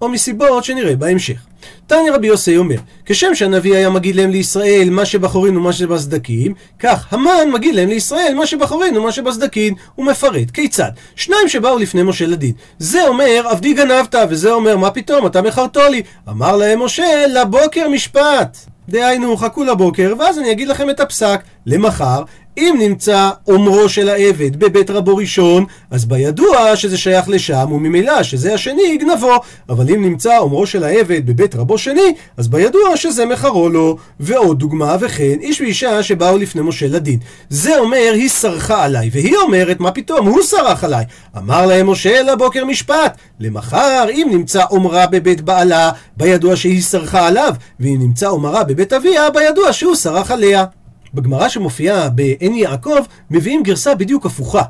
או 0.02 0.10
מסיבות 0.10 0.64
שנראה 0.64 0.96
בהמשך. 0.96 1.46
תניא 1.88 2.12
רבי 2.12 2.28
יוסי 2.28 2.58
אומר, 2.58 2.76
כשם 3.06 3.36
שהנביא 3.36 3.76
היה 3.76 3.90
מגיד 3.90 4.16
להם 4.16 4.32
לישראל 4.32 4.90
מה 4.90 5.06
שבחורין 5.06 5.58
ומה 5.58 5.74
שבסדקים, 5.74 6.54
כך 6.80 7.14
המן 7.14 7.52
מגיד 7.54 7.76
להם 7.76 7.90
לישראל 7.90 8.34
מה 8.38 8.46
שבחורין 8.46 8.98
ומה 8.98 9.12
שבסדקים. 9.12 9.74
הוא 9.96 10.06
מפרט, 10.06 10.52
כיצד? 10.52 10.92
שניים 11.16 11.50
שבאו 11.50 11.78
לפני 11.78 12.04
משה 12.04 12.26
לדין. 12.26 12.52
זה 12.80 13.08
אומר, 13.08 13.44
עבדי 13.50 13.74
גנבת, 13.74 14.16
וזה 14.30 14.52
אומר, 14.52 14.78
מה 14.78 14.92
פתאום, 14.92 15.26
אתה 15.26 15.42
מכרתו 15.42 15.90
לי. 15.90 16.02
אמר 16.30 16.58
להם 16.58 16.84
משה, 16.84 17.26
לבוקר 17.28 17.90
משפט. 17.90 18.58
דהיינו, 18.90 19.38
חכו 19.38 19.64
לבוקר, 19.64 20.14
ואז 20.20 20.40
אני 20.40 20.52
אגיד 20.52 20.68
לכם 20.68 20.90
את 20.90 21.00
הפסק. 21.00 21.42
למחר, 21.66 22.24
אם 22.58 22.76
נמצא 22.80 23.30
אומרו 23.48 23.90
של 23.90 24.10
העבד 24.10 24.60
בבית 24.60 24.90
רבו 24.90 25.16
ראשון, 25.16 25.66
אז 25.92 26.06
בידוע 26.06 26.76
שזה 26.76 26.98
שייך 26.98 27.30
לשם, 27.30 27.72
וממילא 27.72 28.24
שזה 28.24 28.54
השני 28.54 28.82
יגנבו. 28.82 29.34
אבל 29.70 29.90
אם 29.90 30.02
נמצא 30.02 30.38
אומרו 30.38 30.66
של 30.66 30.84
העבד 30.84 31.26
בבית 31.26 31.56
רבו 31.56 31.78
שני, 31.78 32.14
אז 32.38 32.48
בידוע 32.48 32.98
שזה 32.98 33.26
מחרו 33.26 33.70
לו. 33.70 33.98
ועוד 34.20 34.60
דוגמה, 34.60 34.96
וכן, 35.00 35.36
איש 35.42 35.62
ואישה 35.62 36.04
שבאו 36.04 36.38
לפני 36.38 36.62
משה 36.62 36.88
לדין. 36.88 37.20
זה 37.50 37.80
אומר, 37.80 38.12
היא 38.14 38.30
סרחה 38.30 38.84
עליי, 38.84 39.10
והיא 39.14 39.36
אומרת, 39.38 39.80
מה 39.80 39.92
פתאום, 39.92 40.28
הוא 40.28 40.42
סרח 40.44 40.84
עליי. 40.84 41.06
אמר 41.38 41.66
להם 41.66 41.90
משה 41.90 42.22
לבוקר 42.22 42.66
משפט, 42.66 43.18
למחר, 43.40 44.06
אם 44.10 44.28
נמצא 44.32 44.64
אומרה 44.72 45.08
בבית 45.08 45.42
בעלה, 45.42 45.92
בידוע 46.18 46.56
שהיא 46.56 46.82
סרחה 46.82 47.28
עליו, 47.28 47.54
ואם 47.80 47.98
נמצא 48.00 48.28
אומרה 48.28 48.64
בבית 48.64 48.94
אביה, 48.94 49.30
בידוע 49.30 49.74
שהוא 49.74 49.96
סרח 49.96 50.32
עליה. 50.32 50.66
בגמרא 51.14 51.50
שמופיעה 51.50 52.10
בעין 52.10 52.54
יעקב, 52.54 53.00
מביאים 53.32 53.64
גרסה 53.64 53.96
בדיוק 53.96 54.26
הפוכה. 54.26 54.62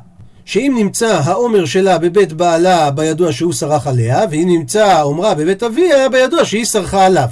שאם 0.44 0.74
נמצא 0.78 1.20
העומר 1.24 1.64
שלה 1.64 1.98
בבית 1.98 2.32
בעלה, 2.32 2.90
בידוע 2.90 3.32
שהוא 3.32 3.52
סרח 3.52 3.86
עליה, 3.86 4.20
ואם 4.30 4.48
נמצא 4.48 4.86
העומרה 4.86 5.34
בבית 5.34 5.62
אביה, 5.62 6.08
בידוע 6.08 6.44
שהיא 6.44 6.64
סרחה 6.64 7.06
עליו. 7.06 7.28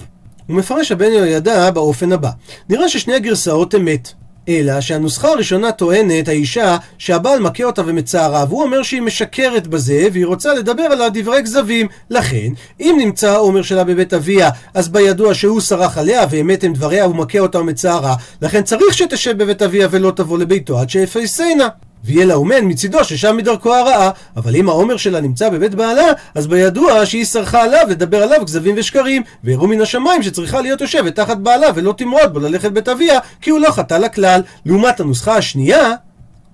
הוא 0.47 0.57
מפרש 0.57 0.93
הבן 0.93 1.12
יהוידע 1.12 1.71
באופן 1.71 2.12
הבא: 2.12 2.31
נראה 2.69 2.88
ששני 2.88 3.14
הגרסאות 3.14 3.75
אמת. 3.75 4.12
אלא 4.49 4.80
שהנוסחה 4.80 5.28
הראשונה 5.28 5.73
טוענת 5.73 6.28
האישה 6.28 6.76
שהבעל 6.99 7.40
מכה 7.40 7.64
אותה 7.64 7.82
ומצערה 7.87 8.44
והוא 8.49 8.62
אומר 8.62 8.82
שהיא 8.82 9.02
משקרת 9.02 9.66
בזה 9.66 10.09
והיא 10.12 10.26
רוצה 10.26 10.54
לדבר 10.54 10.82
על 10.82 11.02
הדברי 11.02 11.42
כזבים. 11.44 11.87
לכן 12.11 12.49
אם 12.80 12.97
נמצא 12.99 13.32
העומר 13.32 13.62
שלה 13.62 13.85
בבית 13.85 14.14
אביה 14.14 14.50
אז 14.75 14.88
בידוע 14.88 15.35
שהוא 15.35 15.61
סרח 15.61 15.99
עליה 15.99 16.26
ואמת 16.30 16.64
הם 16.64 16.73
דבריה 16.73 17.04
הוא 17.04 17.16
מכה 17.16 17.38
אותה 17.38 17.61
ומצערה. 17.61 18.14
לכן 18.42 18.62
צריך 18.62 18.94
שתשב 18.94 19.38
בבית 19.38 19.62
אביה 19.62 19.88
ולא 19.90 20.12
תבוא 20.16 20.38
לביתו 20.38 20.78
עד 20.78 20.90
שיפייסנה 20.90 21.68
ויהיה 22.04 22.25
לה 22.25 22.35
אומן 22.35 22.64
מצידו 22.64 23.04
ששם 23.04 23.37
מדרכו 23.37 23.75
הרעה. 23.75 24.11
אבל 24.37 24.57
אם 24.57 24.69
העומר 24.69 24.97
שלה 24.97 25.21
נמצא 25.21 25.49
בבית 25.49 25.75
בעלה, 25.75 26.12
אז 26.35 26.47
בידוע 26.47 27.07
שהיא 27.07 27.25
סרחה 27.25 27.62
עליו 27.62 27.87
לדבר 27.88 28.23
עליו 28.23 28.40
כזבים 28.47 28.75
ושקרים, 28.78 29.23
והראו 29.45 29.66
מן 29.66 29.80
השמיים 29.80 30.23
שצריכה 30.23 30.61
להיות 30.61 30.80
יושבת 30.80 31.16
תחת 31.16 31.37
בעלה 31.37 31.66
ולא 31.75 31.95
תמרוד 31.97 32.33
בו 32.33 32.40
ללכת 32.40 32.73
בית 32.73 32.88
אביה, 32.88 33.19
כי 33.40 33.50
הוא 33.50 33.61
לא 33.61 33.71
חטא 33.71 33.95
לה 33.95 34.09
כלל. 34.09 34.42
לעומת 34.66 35.00
הנוסחה 35.00 35.37
השנייה, 35.37 35.95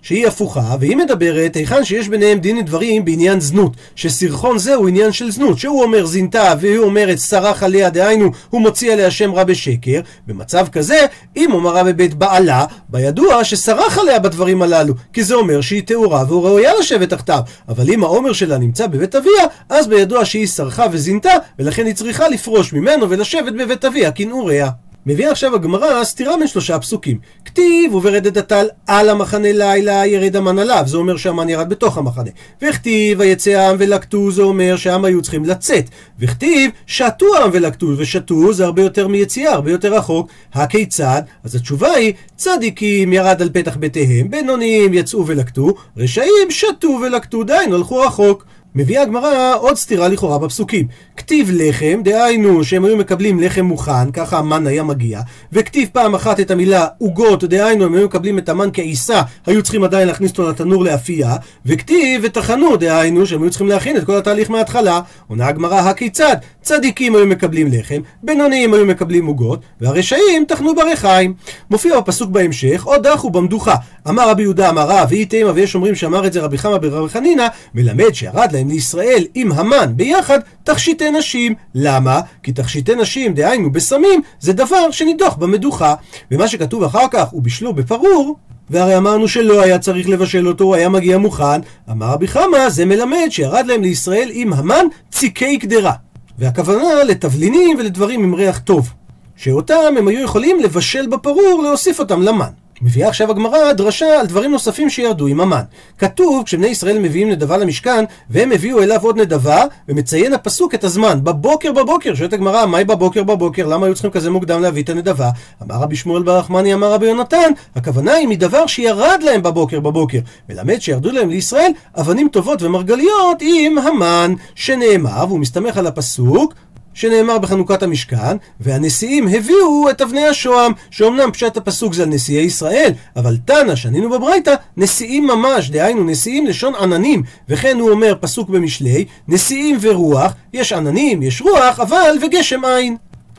שהיא 0.06 0.26
הפוכה, 0.26 0.76
והיא 0.80 0.96
מדברת 0.96 1.56
היכן 1.56 1.84
שיש 1.84 2.08
ביניהם 2.08 2.38
דין 2.38 2.58
ודברים 2.58 3.04
בעניין 3.04 3.40
זנות, 3.40 3.72
שסרחון 3.94 4.58
זה 4.58 4.74
הוא 4.74 4.88
עניין 4.88 5.12
של 5.12 5.30
זנות, 5.30 5.58
שהוא 5.58 5.82
אומר 5.82 6.06
זינתה 6.06 6.54
והיא 6.60 6.78
אומרת 6.78 7.18
סרח 7.18 7.62
עליה, 7.62 7.90
דהיינו 7.90 8.30
הוא 8.50 8.60
מוציא 8.60 8.92
עליה 8.92 9.10
שם 9.10 9.34
רע 9.34 9.44
בשקר, 9.44 10.00
במצב 10.26 10.66
כזה, 10.72 11.06
אם 11.36 11.52
אומרה 11.52 11.84
בבית 11.84 12.14
בעלה, 12.14 12.64
בידוע 12.88 13.44
שסרח 13.44 13.98
עליה 13.98 14.18
בדברים 14.18 14.62
הללו, 14.62 14.94
כי 15.12 15.24
זה 15.24 15.34
אומר 15.34 15.60
שהיא 15.60 15.82
טהורה 15.86 16.24
והוא 16.28 16.44
ראויה 16.44 16.72
לשבת 16.80 17.10
תחתיו, 17.10 17.40
אבל 17.68 17.90
אם 17.90 18.04
העומר 18.04 18.32
שלה 18.32 18.58
נמצא 18.58 18.86
בבית 18.86 19.14
אביה, 19.14 19.46
אז 19.68 19.88
בידוע 19.88 20.24
שהיא 20.24 20.46
סרחה 20.46 20.86
וזינתה, 20.92 21.32
ולכן 21.58 21.86
היא 21.86 21.94
צריכה 21.94 22.28
לפרוש 22.28 22.72
ממנו 22.72 23.10
ולשבת 23.10 23.52
בבית 23.52 23.84
אביה 23.84 24.12
כנעוריה. 24.12 24.68
מביאה 25.06 25.30
עכשיו 25.30 25.54
הגמרא 25.54 26.04
סתירה 26.04 26.36
בין 26.38 26.46
שלושה 26.46 26.78
פסוקים. 26.78 27.18
כתיב 27.44 27.94
וברדת 27.94 28.36
הטל 28.36 28.66
על 28.86 29.08
המחנה 29.08 29.52
לילה 29.52 30.06
ירד 30.06 30.36
המן 30.36 30.58
עליו, 30.58 30.82
זה 30.86 30.96
אומר 30.96 31.16
שהמן 31.16 31.48
ירד 31.48 31.68
בתוך 31.68 31.98
המחנה. 31.98 32.30
וכתיב 32.62 33.20
ויצא 33.20 33.50
העם 33.50 33.76
ולקטו, 33.78 34.30
זה 34.30 34.42
אומר 34.42 34.76
שהעם 34.76 35.04
היו 35.04 35.22
צריכים 35.22 35.44
לצאת. 35.44 35.84
וכתיב 36.20 36.70
שתו 36.86 37.36
העם 37.36 37.50
ולקטו, 37.52 37.86
ושתו 37.96 38.52
זה 38.52 38.64
הרבה 38.64 38.82
יותר 38.82 39.08
מיציאה, 39.08 39.52
הרבה 39.52 39.70
יותר 39.70 39.94
רחוק. 39.94 40.28
הכיצד? 40.54 41.22
אז 41.44 41.54
התשובה 41.54 41.90
היא, 41.90 42.12
צדיקים 42.36 43.12
ירד 43.12 43.42
על 43.42 43.50
פתח 43.52 43.76
ביתיהם, 43.76 44.30
בינוניים 44.30 44.94
יצאו 44.94 45.26
ולקטו, 45.26 45.74
רשעים 45.96 46.50
שתו 46.50 46.98
ולקטו, 47.02 47.44
דהיינו 47.44 47.76
הלכו 47.76 48.00
רחוק. 48.00 48.44
מביאה 48.76 49.02
הגמרא 49.02 49.56
עוד 49.58 49.76
סתירה 49.76 50.08
לכאורה 50.08 50.38
בפסוקים. 50.38 50.86
כתיב 51.16 51.50
לחם, 51.52 52.00
דהיינו 52.04 52.64
שהם 52.64 52.84
היו 52.84 52.96
מקבלים 52.96 53.40
לחם 53.40 53.64
מוכן, 53.64 54.10
ככה 54.12 54.38
המן 54.38 54.66
היה 54.66 54.82
מגיע, 54.82 55.20
וכתיב 55.52 55.88
פעם 55.92 56.14
אחת 56.14 56.40
את 56.40 56.50
המילה 56.50 56.86
עוגות, 56.98 57.44
דהיינו 57.44 57.84
הם 57.84 57.94
היו 57.94 58.06
מקבלים 58.06 58.38
את 58.38 58.48
המן 58.48 58.68
כעיסה, 58.72 59.22
היו 59.46 59.62
צריכים 59.62 59.84
עדיין 59.84 60.08
להכניס 60.08 60.30
אותו 60.30 60.50
לתנור 60.50 60.84
לאפייה, 60.84 61.36
וכתיב 61.66 62.20
ותחנו, 62.24 62.76
דהיינו 62.76 63.26
שהם 63.26 63.42
היו 63.42 63.50
צריכים 63.50 63.68
להכין 63.68 63.96
את 63.96 64.04
כל 64.04 64.16
התהליך 64.16 64.50
מההתחלה. 64.50 65.00
עונה 65.28 65.46
הגמרא 65.46 65.80
הכיצד? 65.80 66.36
צדיקים 66.62 67.16
היו 67.16 67.26
מקבלים 67.26 67.68
לחם, 67.72 68.00
בינוניים 68.22 68.74
היו 68.74 68.86
מקבלים 68.86 69.26
עוגות, 69.26 69.60
והרשעים 69.80 70.44
טחנו 70.48 70.74
ברחיים. 70.74 71.34
מופיע 71.70 72.00
בפסוק 72.00 72.30
בהמשך, 72.30 72.84
עוד 72.84 73.06
דחו 73.06 73.30
במדוכה. 73.30 73.74
אמר 74.08 74.30
רבי 74.30 74.42
יהודה 74.42 74.70
אמר 74.70 74.86
רב, 74.88 75.10
ויש 75.54 75.74
אומרים 75.74 75.94
שאמר 75.94 76.26
את 76.26 76.32
זה 76.32 76.40
רבי 76.40 76.58
חמא 76.58 76.78
ברבי 76.78 77.08
חנינא, 77.08 77.46
מלמד 77.74 78.14
שירד 78.14 78.52
להם 78.52 78.65
לישראל 78.68 79.24
עם 79.34 79.52
המן 79.52 79.92
ביחד 79.96 80.38
תכשיטי 80.64 81.10
נשים. 81.10 81.54
למה? 81.74 82.20
כי 82.42 82.52
תכשיטי 82.52 82.94
נשים, 82.94 83.34
דהיינו 83.34 83.72
בסמים, 83.72 84.20
זה 84.40 84.52
דבר 84.52 84.90
שנידוח 84.90 85.34
במדוכה. 85.34 85.94
ומה 86.30 86.48
שכתוב 86.48 86.82
אחר 86.82 87.08
כך, 87.10 87.34
ובישלו 87.34 87.74
בפרור, 87.74 88.36
והרי 88.70 88.96
אמרנו 88.96 89.28
שלא 89.28 89.60
היה 89.62 89.78
צריך 89.78 90.08
לבשל 90.08 90.48
אותו, 90.48 90.64
הוא 90.64 90.74
היה 90.74 90.88
מגיע 90.88 91.18
מוכן. 91.18 91.60
אמר 91.90 92.06
רבי 92.06 92.28
חמא, 92.28 92.68
זה 92.68 92.84
מלמד 92.84 93.26
שירד 93.30 93.66
להם 93.66 93.82
לישראל 93.82 94.28
עם 94.32 94.52
המן 94.52 94.84
ציקי 95.10 95.58
קדרה. 95.58 95.92
והכוונה 96.38 97.04
לתבלינים 97.04 97.78
ולדברים 97.78 98.24
עם 98.24 98.34
ריח 98.34 98.58
טוב. 98.58 98.92
שאותם 99.36 99.94
הם 99.98 100.08
היו 100.08 100.24
יכולים 100.24 100.60
לבשל 100.60 101.06
בפרור, 101.06 101.62
להוסיף 101.62 102.00
אותם 102.00 102.22
למן. 102.22 102.50
מביאה 102.82 103.08
עכשיו 103.08 103.30
הגמרא 103.30 103.72
דרשה 103.72 104.20
על 104.20 104.26
דברים 104.26 104.50
נוספים 104.50 104.90
שירדו 104.90 105.26
עם 105.26 105.40
המן. 105.40 105.62
כתוב, 105.98 106.42
כשבני 106.44 106.66
ישראל 106.66 106.98
מביאים 106.98 107.30
נדבה 107.30 107.56
למשכן, 107.56 108.04
והם 108.30 108.52
הביאו 108.52 108.82
אליו 108.82 109.00
עוד 109.02 109.20
נדבה, 109.20 109.64
ומציין 109.88 110.32
הפסוק 110.32 110.74
את 110.74 110.84
הזמן, 110.84 111.18
בבוקר 111.22 111.72
בבוקר. 111.72 112.14
שואלת 112.14 112.32
הגמרא, 112.32 112.66
מהי 112.66 112.84
בבוקר 112.84 113.22
בבוקר? 113.22 113.66
למה 113.66 113.86
היו 113.86 113.94
צריכים 113.94 114.10
כזה 114.10 114.30
מוקדם 114.30 114.62
להביא 114.62 114.82
את 114.82 114.88
הנדבה? 114.88 115.30
אמר 115.62 115.74
רבי 115.74 115.96
שמואל 115.96 116.22
בר 116.22 116.38
רחמני, 116.38 116.74
אמר 116.74 116.92
רבי 116.92 117.06
יונתן, 117.06 117.52
הכוונה 117.76 118.12
היא 118.12 118.28
מדבר 118.28 118.66
שירד 118.66 119.20
להם 119.24 119.42
בבוקר 119.42 119.80
בבוקר. 119.80 120.18
מלמד 120.48 120.78
שירדו 120.78 121.12
להם 121.12 121.30
לישראל 121.30 121.70
אבנים 122.00 122.28
טובות 122.28 122.62
ומרגליות 122.62 123.38
עם 123.40 123.78
המן, 123.78 124.34
שנאמר, 124.54 125.24
והוא 125.28 125.40
מסתמך 125.40 125.76
על 125.76 125.86
הפסוק, 125.86 126.54
שנאמר 126.96 127.38
בחנוכת 127.38 127.82
המשכן, 127.82 128.36
והנשיאים 128.60 129.28
הביאו 129.28 129.90
את 129.90 130.00
אבני 130.00 130.26
השוהם, 130.26 130.72
שאומנם 130.90 131.32
פשט 131.32 131.56
הפסוק 131.56 131.94
זה 131.94 132.02
על 132.02 132.08
נשיאי 132.08 132.42
ישראל, 132.42 132.92
אבל 133.16 133.36
תנא, 133.44 133.76
שנינו 133.76 134.10
בברייתא, 134.10 134.54
נשיאים 134.76 135.26
ממש, 135.26 135.70
דהיינו 135.70 136.04
נשיאים 136.04 136.46
לשון 136.46 136.74
עננים, 136.74 137.22
וכן 137.48 137.76
הוא 137.80 137.90
אומר 137.90 138.14
פסוק 138.20 138.48
במשלי, 138.48 139.04
נשיאים 139.28 139.78
ורוח, 139.80 140.32
יש 140.52 140.72
עננים, 140.72 141.22
יש 141.22 141.42
רוח, 141.42 141.80
אבל 141.80 142.18
וגשם 142.22 142.64
אין. 142.64 142.96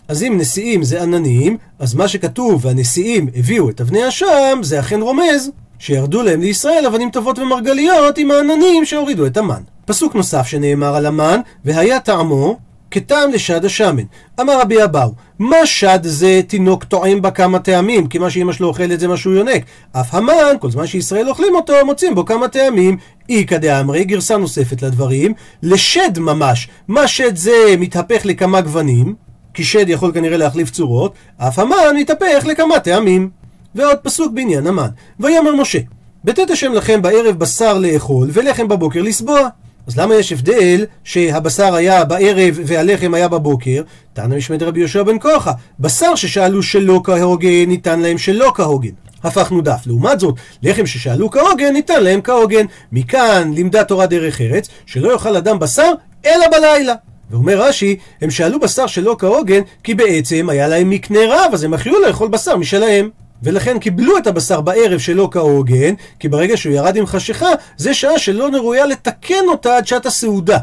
אז 0.08 0.24
אם 0.24 0.38
נשיאים 0.38 0.84
זה 0.84 1.04
עננים, 1.04 1.58
אז 1.80 1.94
מה 1.94 2.08
שכתוב 2.08 2.66
והנשיאים 2.66 3.28
הביאו 3.36 3.70
את 3.70 3.82
אבני 3.82 4.08
אשם, 4.08 4.60
זה 4.62 4.80
אכן 4.80 5.02
רומז 5.02 5.52
שירדו 5.80 6.22
להם 6.22 6.42
לישראל 6.42 6.86
אבנים 6.86 7.12
טובות 7.12 7.40
ומרגליות 7.40 8.18
עם 8.18 8.32
העננים 8.32 8.86
שהורידו 8.86 9.26
את 9.26 9.38
המן. 9.38 9.62
פסוק 9.86 10.16
נוסף 10.16 10.48
שנאמר 10.48 10.96
על 10.96 11.06
המן, 11.06 11.40
והיה 11.66 12.00
טעמו 12.00 12.67
כטעם 12.92 13.32
לשד 13.32 13.66
השמן. 13.66 14.04
אמר 14.40 14.62
רבי 14.62 14.84
אבאו, 14.84 15.12
מה 15.40 15.66
שד 15.66 16.00
זה 16.04 16.42
תינוק 16.48 16.84
טועם 16.84 17.22
בה 17.22 17.32
כמה 17.32 17.60
טעמים? 17.60 18.08
כי 18.08 18.20
מה 18.20 18.30
שאמא 18.30 18.54
שלו 18.54 18.68
אוכלת 18.68 19.00
זה 19.00 19.08
מה 19.08 19.18
שהוא 19.18 19.34
יונק. 19.34 19.64
אף 19.92 20.16
המן, 20.16 20.56
כל 20.60 20.72
זמן 20.72 20.88
שישראל 20.88 21.30
אוכלים 21.30 21.56
אותו, 21.56 21.74
מוצאים 21.86 22.16
בו 22.16 22.26
כמה 22.26 22.48
טעמים. 22.48 22.98
איכא 23.30 23.58
דאמרי, 23.58 24.04
גרסה 24.04 24.38
נוספת 24.38 24.82
לדברים, 24.82 25.34
לשד 25.64 26.20
ממש. 26.20 26.70
מה 26.88 27.08
שד 27.08 27.36
זה 27.36 27.76
מתהפך 27.80 28.26
לכמה 28.26 28.62
גוונים? 28.62 29.16
כי 29.54 29.64
שד 29.64 29.90
יכול 29.90 30.12
כנראה 30.14 30.38
להחליף 30.38 30.70
צורות, 30.70 31.14
אף 31.38 31.60
המן 31.60 31.96
מתהפך 31.96 32.46
לכמה 32.46 32.80
טעמים. 32.80 33.30
ועוד 33.76 33.98
פסוק 33.98 34.34
בעניין 34.34 34.68
המן. 34.68 34.90
ויאמר 35.20 35.56
משה, 35.56 35.80
בתת 36.24 36.50
השם 36.52 36.74
לכם 36.74 37.02
בערב 37.02 37.40
בשר 37.40 37.78
לאכול, 37.78 38.30
ולחם 38.34 38.68
בבוקר 38.68 39.02
לסבוע. 39.02 39.50
אז 39.88 39.98
למה 39.98 40.16
יש 40.16 40.32
הבדל 40.32 40.86
שהבשר 41.04 41.76
היה 41.76 42.06
בערב 42.06 42.60
והלחם 42.66 43.14
היה 43.14 43.28
בבוקר? 43.28 43.82
תנא 44.14 44.36
משמד 44.36 44.64
רבי 44.64 44.80
יהושע 44.80 45.04
בן 45.04 45.20
כוחה. 45.20 45.52
בשר 45.80 46.16
ששאלו 46.16 46.64
שלא 46.64 47.02
כהוגן, 47.04 47.66
ניתן 47.68 48.00
להם 48.00 48.18
שלא 48.18 48.52
כהוגן. 48.56 48.90
הפכנו 49.24 49.62
דף. 49.62 49.82
לעומת 49.86 50.20
זאת, 50.20 50.36
לחם 50.64 50.86
ששאלו 50.86 51.32
כהוגן, 51.32 51.74
ניתן 51.74 52.04
להם 52.04 52.22
כהוגן. 52.22 52.66
מכאן 52.92 53.52
לימדה 53.54 53.84
תורה 53.84 54.06
דרך 54.06 54.42
ארץ, 54.42 54.70
שלא 54.86 55.12
יאכל 55.12 55.36
אדם 55.36 55.60
בשר, 55.60 55.92
אלא 56.26 56.46
בלילה. 56.52 56.94
ואומר 57.32 57.62
רש"י, 57.62 57.98
הם 58.22 58.32
שאלו 58.32 58.60
בשר 58.60 58.88
שלא 58.88 59.16
כהוגן, 59.20 59.62
כי 59.84 59.96
בעצם 59.96 60.50
היה 60.50 60.68
להם 60.68 60.90
מקנה 60.90 61.20
רב, 61.30 61.52
אז 61.54 61.64
הם 61.64 61.74
יכלו 61.74 62.02
לאכול 62.02 62.28
בשר 62.28 62.58
משלהם. 62.58 63.10
ולכן 63.44 63.80
קיבלו 63.80 64.18
את 64.18 64.28
הבשר 64.28 64.62
בערב 64.62 65.00
שלא 65.00 65.30
כהוגן, 65.32 65.94
כי 66.20 66.30
ברגע 66.30 66.58
שהוא 66.58 66.74
ירד 66.74 66.96
עם 66.96 67.06
חשיכה, 67.06 67.50
זה 67.78 67.94
שעה 67.94 68.20
שלא 68.20 68.50
ראויה 68.54 68.86
לתקן 68.86 69.44
אותה 69.50 69.78
עד 69.78 69.88
שעת 69.88 70.06
הסעודה. 70.06 70.58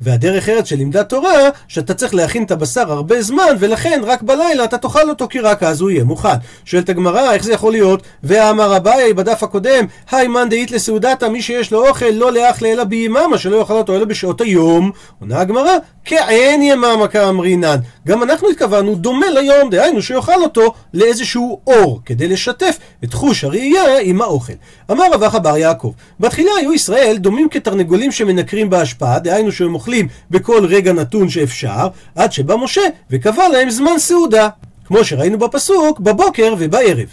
והדרך 0.00 0.48
ארץ 0.48 0.68
שלימדה 0.68 1.04
תורה, 1.04 1.48
שאתה 1.68 1.94
צריך 1.94 2.14
להכין 2.14 2.44
את 2.44 2.50
הבשר 2.50 2.92
הרבה 2.92 3.22
זמן, 3.22 3.56
ולכן 3.58 4.00
רק 4.04 4.22
בלילה 4.22 4.64
אתה 4.64 4.78
תאכל 4.78 5.08
אותו, 5.08 5.28
כי 5.28 5.40
רק 5.40 5.62
אז 5.62 5.80
הוא 5.80 5.90
יהיה 5.90 6.04
מוכן. 6.04 6.28
שואלת 6.64 6.88
הגמרא, 6.88 7.32
איך 7.32 7.44
זה 7.44 7.52
יכול 7.52 7.72
להיות? 7.72 8.02
ואמר 8.22 8.76
אביי 8.76 9.12
בדף 9.14 9.42
הקודם, 9.42 9.84
היי 10.10 10.28
מאן 10.28 10.48
דאית 10.48 10.70
לסעודתא, 10.70 11.26
מי 11.26 11.42
שיש 11.42 11.72
לו 11.72 11.88
אוכל, 11.88 12.10
לא 12.12 12.32
לאח 12.32 12.62
לאלה 12.62 12.84
ביממה, 12.84 13.38
שלא 13.38 13.56
יאכל 13.56 13.74
אותו 13.74 13.94
אלא 13.94 14.04
בשעות 14.04 14.40
היום. 14.40 14.90
עונה 15.20 15.40
הגמרא, 15.40 15.72
כעין 16.04 16.62
יממה 16.62 17.08
כאמרינן. 17.08 17.76
גם 18.06 18.22
אנחנו 18.22 18.48
התכוונו 18.50 18.94
דומה 18.94 19.30
ליום, 19.30 19.70
דהיינו 19.70 20.02
שיאכל 20.02 20.42
אותו 20.42 20.74
לאיזשהו 20.94 21.60
אור, 21.66 22.00
כדי 22.04 22.28
לשתף 22.28 22.78
את 23.04 23.14
חוש 23.14 23.44
הראייה 23.44 23.98
עם 24.02 24.22
האוכל. 24.22 24.52
אמר 24.90 25.04
רב 25.12 25.22
אחא 25.22 25.38
בר 25.38 25.56
יעקב, 25.56 25.92
בתחילה 26.20 26.50
היו 26.60 26.72
ישראל 26.72 27.16
דומים 27.16 27.48
כתרנגולים 27.48 28.12
שמנקרים 28.12 28.70
בהשפעה, 28.70 29.18
דהיינו 29.18 29.52
שהם 29.52 29.74
אוכלים 29.84 30.08
בכל 30.30 30.66
רגע 30.66 30.92
נתון 30.92 31.28
שאפשר, 31.28 31.88
עד 32.14 32.32
שבא 32.32 32.56
משה 32.56 32.80
וקבע 33.10 33.48
להם 33.48 33.70
זמן 33.70 33.98
סעודה. 33.98 34.48
כמו 34.84 35.04
שראינו 35.04 35.38
בפסוק, 35.38 36.00
בבוקר 36.00 36.54
ובערב. 36.58 37.06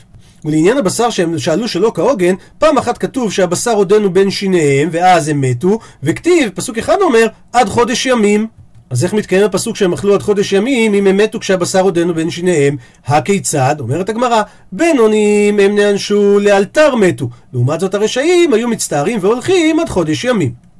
ולעניין 0.45 0.77
הבשר 0.77 1.09
שהם 1.09 1.39
שאלו 1.39 1.67
שלא 1.67 1.91
כהוגן, 1.95 2.35
פעם 2.57 2.77
אחת 2.77 2.97
כתוב 2.97 3.31
שהבשר 3.31 3.71
עודנו 3.71 4.13
בין 4.13 4.31
שיניהם, 4.31 4.89
ואז 4.91 5.27
הם 5.27 5.41
מתו, 5.41 5.79
וכתיב, 6.03 6.49
פסוק 6.55 6.77
אחד 6.77 6.97
אומר, 7.01 7.27
עד 7.53 7.69
חודש 7.69 8.05
ימים. 8.05 8.47
אז 8.89 9.03
איך 9.03 9.13
מתקיים 9.13 9.45
הפסוק 9.45 9.75
שהם 9.75 9.93
אכלו 9.93 10.13
עד 10.13 10.21
חודש 10.21 10.53
ימים 10.53 10.93
אם 10.93 11.07
הם 11.07 11.17
מתו 11.17 11.39
כשהבשר 11.39 11.81
עודנו 11.81 12.13
בין 12.13 12.29
שיניהם? 12.29 12.75
הכיצד? 13.05 13.75
אומרת 13.79 14.09
הגמרא, 14.09 14.41
בינונים 14.71 15.59
הם 15.59 15.75
נענשו 15.75 16.39
לאלתר 16.39 16.95
מתו. 16.95 17.29
לעומת 17.53 17.79
זאת 17.79 17.93
הרשעים 17.93 18.53
היו 18.53 18.67
מצטערים 18.67 19.19
והולכים 19.21 19.79
עד 19.79 19.89
חודש 19.89 20.23
ימים. 20.23 20.70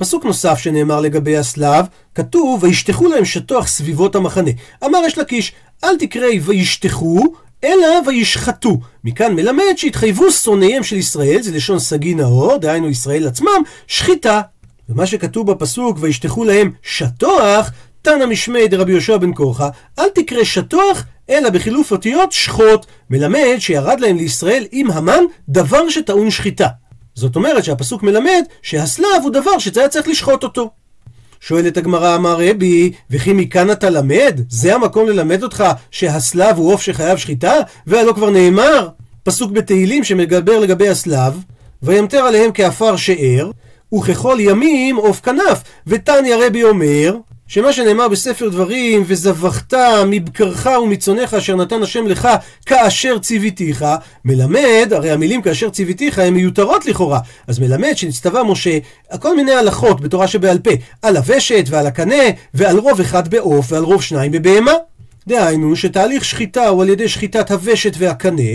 פסוק 0.00 0.24
נוסף 0.24 0.58
שנאמר 0.58 1.00
לגבי 1.00 1.36
הסלב, 1.36 1.86
כתוב 2.14 2.64
וישתחו 2.64 3.08
להם 3.08 3.24
שטוח 3.24 3.66
סביבות 3.66 4.16
המחנה. 4.16 4.50
אמר 4.84 4.98
יש 5.06 5.18
לקיש, 5.18 5.52
אל 5.84 5.96
תקראי 5.98 6.40
וישתחו, 6.40 7.22
אלא 7.64 7.86
וישחטו. 8.06 8.80
מכאן 9.04 9.34
מלמד 9.34 9.72
שהתחייבו 9.76 10.30
שונאיהם 10.30 10.82
של 10.82 10.96
ישראל, 10.96 11.42
זה 11.42 11.52
לשון 11.52 11.78
סגי 11.78 12.14
נאור, 12.14 12.56
דהיינו 12.56 12.88
ישראל 12.88 13.26
עצמם, 13.26 13.62
שחיטה. 13.86 14.40
ומה 14.88 15.06
שכתוב 15.06 15.50
בפסוק, 15.50 15.98
וישתחו 16.00 16.44
להם 16.44 16.72
שטוח, 16.82 17.70
תנא 18.02 18.26
משמי 18.26 18.68
דרבי 18.68 18.92
יהושע 18.92 19.16
בן 19.16 19.34
כורחה, 19.34 19.68
אל 19.98 20.08
תקרא 20.14 20.44
שטוח, 20.44 21.04
אלא 21.30 21.50
בחילוף 21.50 21.92
אותיות 21.92 22.32
שחוט, 22.32 22.86
מלמד 23.10 23.56
שירד 23.58 24.00
להם 24.00 24.16
לישראל 24.16 24.66
עם 24.72 24.90
המן 24.90 25.24
דבר 25.48 25.88
שטעון 25.88 26.30
שחיטה. 26.30 26.68
זאת 27.14 27.36
אומרת 27.36 27.64
שהפסוק 27.64 28.02
מלמד 28.02 28.42
שהסלב 28.62 29.22
הוא 29.22 29.30
דבר 29.30 29.58
שהיה 29.58 29.88
צריך 29.88 30.08
לשחוט 30.08 30.42
אותו. 30.42 30.70
שואלת 31.40 31.76
הגמרא, 31.76 32.16
אמר 32.16 32.36
רבי, 32.38 32.92
וכי 33.10 33.32
מכאן 33.32 33.70
אתה 33.70 33.90
למד? 33.90 34.40
זה 34.48 34.74
המקום 34.74 35.08
ללמד 35.08 35.42
אותך 35.42 35.64
שהסלב 35.90 36.56
הוא 36.56 36.72
עוף 36.72 36.82
שחייב 36.82 37.18
שחיטה? 37.18 37.54
והלא 37.86 38.12
כבר 38.12 38.30
נאמר, 38.30 38.88
פסוק 39.22 39.52
בתהילים 39.52 40.04
שמדבר 40.04 40.58
לגבי 40.58 40.88
הסלב, 40.88 41.34
וימטר 41.82 42.18
עליהם 42.18 42.50
כעפר 42.54 42.96
שאר, 42.96 43.50
וככל 43.94 44.36
ימים 44.40 44.96
עוף 44.96 45.20
כנף. 45.20 45.62
ותניא 45.86 46.36
רבי 46.46 46.62
אומר, 46.62 47.16
שמה 47.50 47.72
שנאמר 47.72 48.08
בספר 48.08 48.48
דברים, 48.48 49.04
וזבחת 49.06 49.74
מבקרך 50.06 50.68
ומצונך 50.82 51.34
אשר 51.34 51.56
נתן 51.56 51.82
השם 51.82 52.06
לך 52.06 52.28
כאשר 52.66 53.18
ציוויתיך, 53.18 53.84
מלמד, 54.24 54.92
הרי 54.92 55.10
המילים 55.10 55.42
כאשר 55.42 55.70
ציוויתיך 55.70 56.18
הן 56.18 56.34
מיותרות 56.34 56.86
לכאורה, 56.86 57.20
אז 57.46 57.58
מלמד 57.58 57.96
שנצטווה 57.96 58.44
משה 58.44 58.78
כל 59.20 59.36
מיני 59.36 59.52
הלכות 59.52 60.00
בתורה 60.00 60.28
שבעל 60.28 60.58
פה, 60.58 60.70
על 61.02 61.16
הוושת 61.16 61.64
ועל 61.68 61.86
הקנה, 61.86 62.24
ועל 62.54 62.78
רוב 62.78 63.00
אחד 63.00 63.28
בעוף 63.28 63.72
ועל 63.72 63.84
רוב 63.84 64.02
שניים 64.02 64.32
בבהמה. 64.32 64.72
דהיינו 65.26 65.76
שתהליך 65.76 66.24
שחיטה 66.24 66.68
הוא 66.68 66.82
על 66.82 66.88
ידי 66.88 67.08
שחיטת 67.08 67.50
הוושת 67.50 67.92
והקנה, 67.98 68.52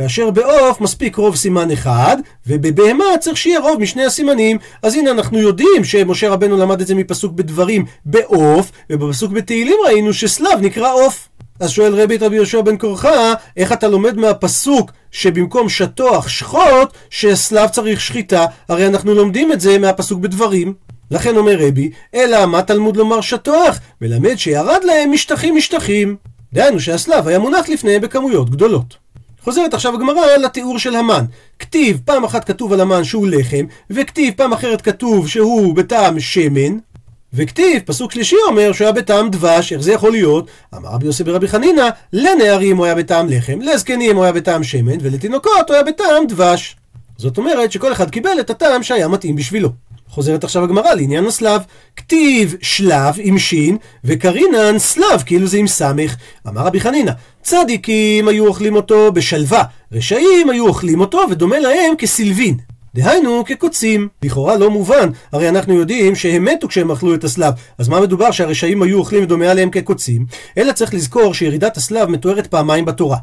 כאשר 0.00 0.30
בעוף 0.30 0.80
מספיק 0.80 1.16
רוב 1.16 1.36
סימן 1.36 1.70
אחד, 1.70 2.16
ובבהמה 2.46 3.04
צריך 3.20 3.36
שיהיה 3.36 3.60
רוב 3.60 3.80
משני 3.80 4.04
הסימנים. 4.04 4.58
אז 4.82 4.94
הנה 4.94 5.10
אנחנו 5.10 5.38
יודעים 5.38 5.84
שמשה 5.84 6.30
רבנו 6.30 6.56
למד 6.56 6.80
את 6.80 6.86
זה 6.86 6.94
מפסוק 6.94 7.32
בדברים 7.32 7.84
בעוף, 8.04 8.72
ובפסוק 8.90 9.32
בתהילים 9.32 9.76
ראינו 9.86 10.12
שסלב 10.12 10.60
נקרא 10.60 10.92
עוף. 10.92 11.28
אז 11.60 11.70
שואל 11.70 12.00
רבי 12.00 12.16
את 12.16 12.22
רבי 12.22 12.36
יהושע 12.36 12.60
בן 12.60 12.76
קורחה, 12.76 13.34
איך 13.56 13.72
אתה 13.72 13.88
לומד 13.88 14.16
מהפסוק 14.16 14.90
שבמקום 15.10 15.68
שטוח 15.68 16.28
שחוט, 16.28 16.92
שסלב 17.10 17.68
צריך 17.68 18.00
שחיטה? 18.00 18.46
הרי 18.68 18.86
אנחנו 18.86 19.14
לומדים 19.14 19.52
את 19.52 19.60
זה 19.60 19.78
מהפסוק 19.78 20.20
בדברים. 20.20 20.74
לכן 21.10 21.36
אומר 21.36 21.56
רבי, 21.58 21.90
אלא 22.14 22.46
מה 22.46 22.62
תלמוד 22.62 22.96
לומר 22.96 23.20
שטוח? 23.20 23.78
מלמד 24.00 24.36
שירד 24.36 24.80
להם 24.84 25.12
משטחים 25.12 25.56
משטחים. 25.56 26.16
דהיינו 26.52 26.80
שהסלב 26.80 27.28
היה 27.28 27.38
מונח 27.38 27.68
לפניהם 27.68 28.00
בכמויות 28.00 28.50
גדולות. 28.50 28.99
חוזרת 29.44 29.74
עכשיו 29.74 29.94
הגמרא 29.94 30.36
לתיאור 30.44 30.78
של 30.78 30.96
המן. 30.96 31.24
כתיב, 31.58 32.00
פעם 32.04 32.24
אחת 32.24 32.44
כתוב 32.44 32.72
על 32.72 32.80
המן 32.80 33.04
שהוא 33.04 33.28
לחם, 33.28 33.64
וכתיב 33.90 34.34
פעם 34.36 34.52
אחרת 34.52 34.80
כתוב 34.80 35.28
שהוא 35.28 35.74
בטעם 35.74 36.20
שמן, 36.20 36.78
וכתיב, 37.32 37.82
פסוק 37.86 38.12
שלישי 38.12 38.36
אומר 38.48 38.72
שהוא 38.72 38.84
היה 38.84 38.92
בטעם 38.92 39.30
דבש, 39.30 39.72
איך 39.72 39.82
זה 39.82 39.92
יכול 39.92 40.12
להיות? 40.12 40.46
אמר 40.74 40.88
רבי 40.88 41.06
יוסי 41.06 41.24
ברבי 41.24 41.48
חנינא, 41.48 41.88
לנערים 42.12 42.76
הוא 42.76 42.84
היה 42.84 42.94
בטעם 42.94 43.26
לחם, 43.28 43.60
לזקנים 43.60 44.16
הוא 44.16 44.24
היה 44.24 44.32
בטעם 44.32 44.64
שמן, 44.64 44.96
ולתינוקות 45.00 45.68
הוא 45.68 45.74
היה 45.74 45.82
בטעם 45.82 46.26
דבש. 46.28 46.76
זאת 47.16 47.38
אומרת 47.38 47.72
שכל 47.72 47.92
אחד 47.92 48.10
קיבל 48.10 48.40
את 48.40 48.50
הטעם 48.50 48.82
שהיה 48.82 49.08
מתאים 49.08 49.36
בשבילו. 49.36 49.70
חוזרת 50.10 50.44
עכשיו 50.44 50.64
הגמרא 50.64 50.94
לעניין 50.94 51.26
הסלב. 51.26 51.60
כתיב 51.96 52.54
שלב 52.62 53.14
עם 53.18 53.38
שין, 53.38 53.76
וקרינן 54.04 54.78
סלב, 54.78 55.22
כאילו 55.26 55.46
זה 55.46 55.58
עם 55.58 55.66
סמך. 55.66 56.16
אמר 56.48 56.62
רבי 56.62 56.80
חנינא, 56.80 57.12
צדיקים 57.42 58.28
היו 58.28 58.46
אוכלים 58.46 58.76
אותו 58.76 59.12
בשלווה, 59.12 59.62
רשעים 59.92 60.50
היו 60.50 60.66
אוכלים 60.66 61.00
אותו 61.00 61.20
ודומה 61.30 61.58
להם 61.58 61.94
כסילבין. 61.98 62.56
דהיינו 62.94 63.44
כקוצים. 63.46 64.08
לכאורה 64.22 64.56
לא 64.56 64.70
מובן, 64.70 65.10
הרי 65.32 65.48
אנחנו 65.48 65.74
יודעים 65.74 66.14
שהם 66.14 66.44
מתו 66.44 66.68
כשהם 66.68 66.90
אכלו 66.90 67.14
את 67.14 67.24
הסלב, 67.24 67.54
אז 67.78 67.88
מה 67.88 68.00
מדובר 68.00 68.30
שהרשעים 68.30 68.82
היו 68.82 68.98
אוכלים 68.98 69.22
ודומה 69.22 69.50
עליהם 69.50 69.70
כקוצים? 69.70 70.26
אלא 70.58 70.72
צריך 70.72 70.94
לזכור 70.94 71.34
שירידת 71.34 71.76
הסלב 71.76 72.08
מתוארת 72.08 72.46
פעמיים 72.46 72.84
בתורה. 72.84 73.16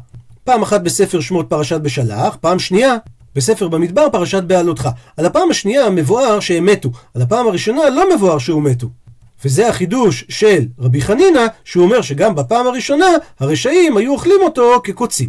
פעם 0.44 0.62
אחת 0.62 0.80
בספר 0.80 1.20
שמות 1.20 1.46
פרשת 1.50 1.80
בשלח, 1.80 2.36
פעם 2.40 2.58
שנייה 2.58 2.96
בספר 3.38 3.68
במדבר 3.68 4.06
פרשת 4.12 4.42
בעלותך. 4.42 4.88
על 5.16 5.26
הפעם 5.26 5.50
השנייה 5.50 5.90
מבואר 5.90 6.40
שהם 6.40 6.66
מתו, 6.66 6.90
על 7.14 7.22
הפעם 7.22 7.46
הראשונה 7.46 7.90
לא 7.90 8.14
מבואר 8.14 8.38
שהוא 8.38 8.62
מתו. 8.62 8.86
וזה 9.44 9.68
החידוש 9.68 10.24
של 10.28 10.64
רבי 10.78 11.00
חנינא, 11.02 11.46
שהוא 11.64 11.84
אומר 11.84 12.02
שגם 12.02 12.34
בפעם 12.34 12.66
הראשונה 12.66 13.06
הרשעים 13.40 13.96
היו 13.96 14.12
אוכלים 14.12 14.40
אותו 14.42 14.80
כקוצים. 14.84 15.28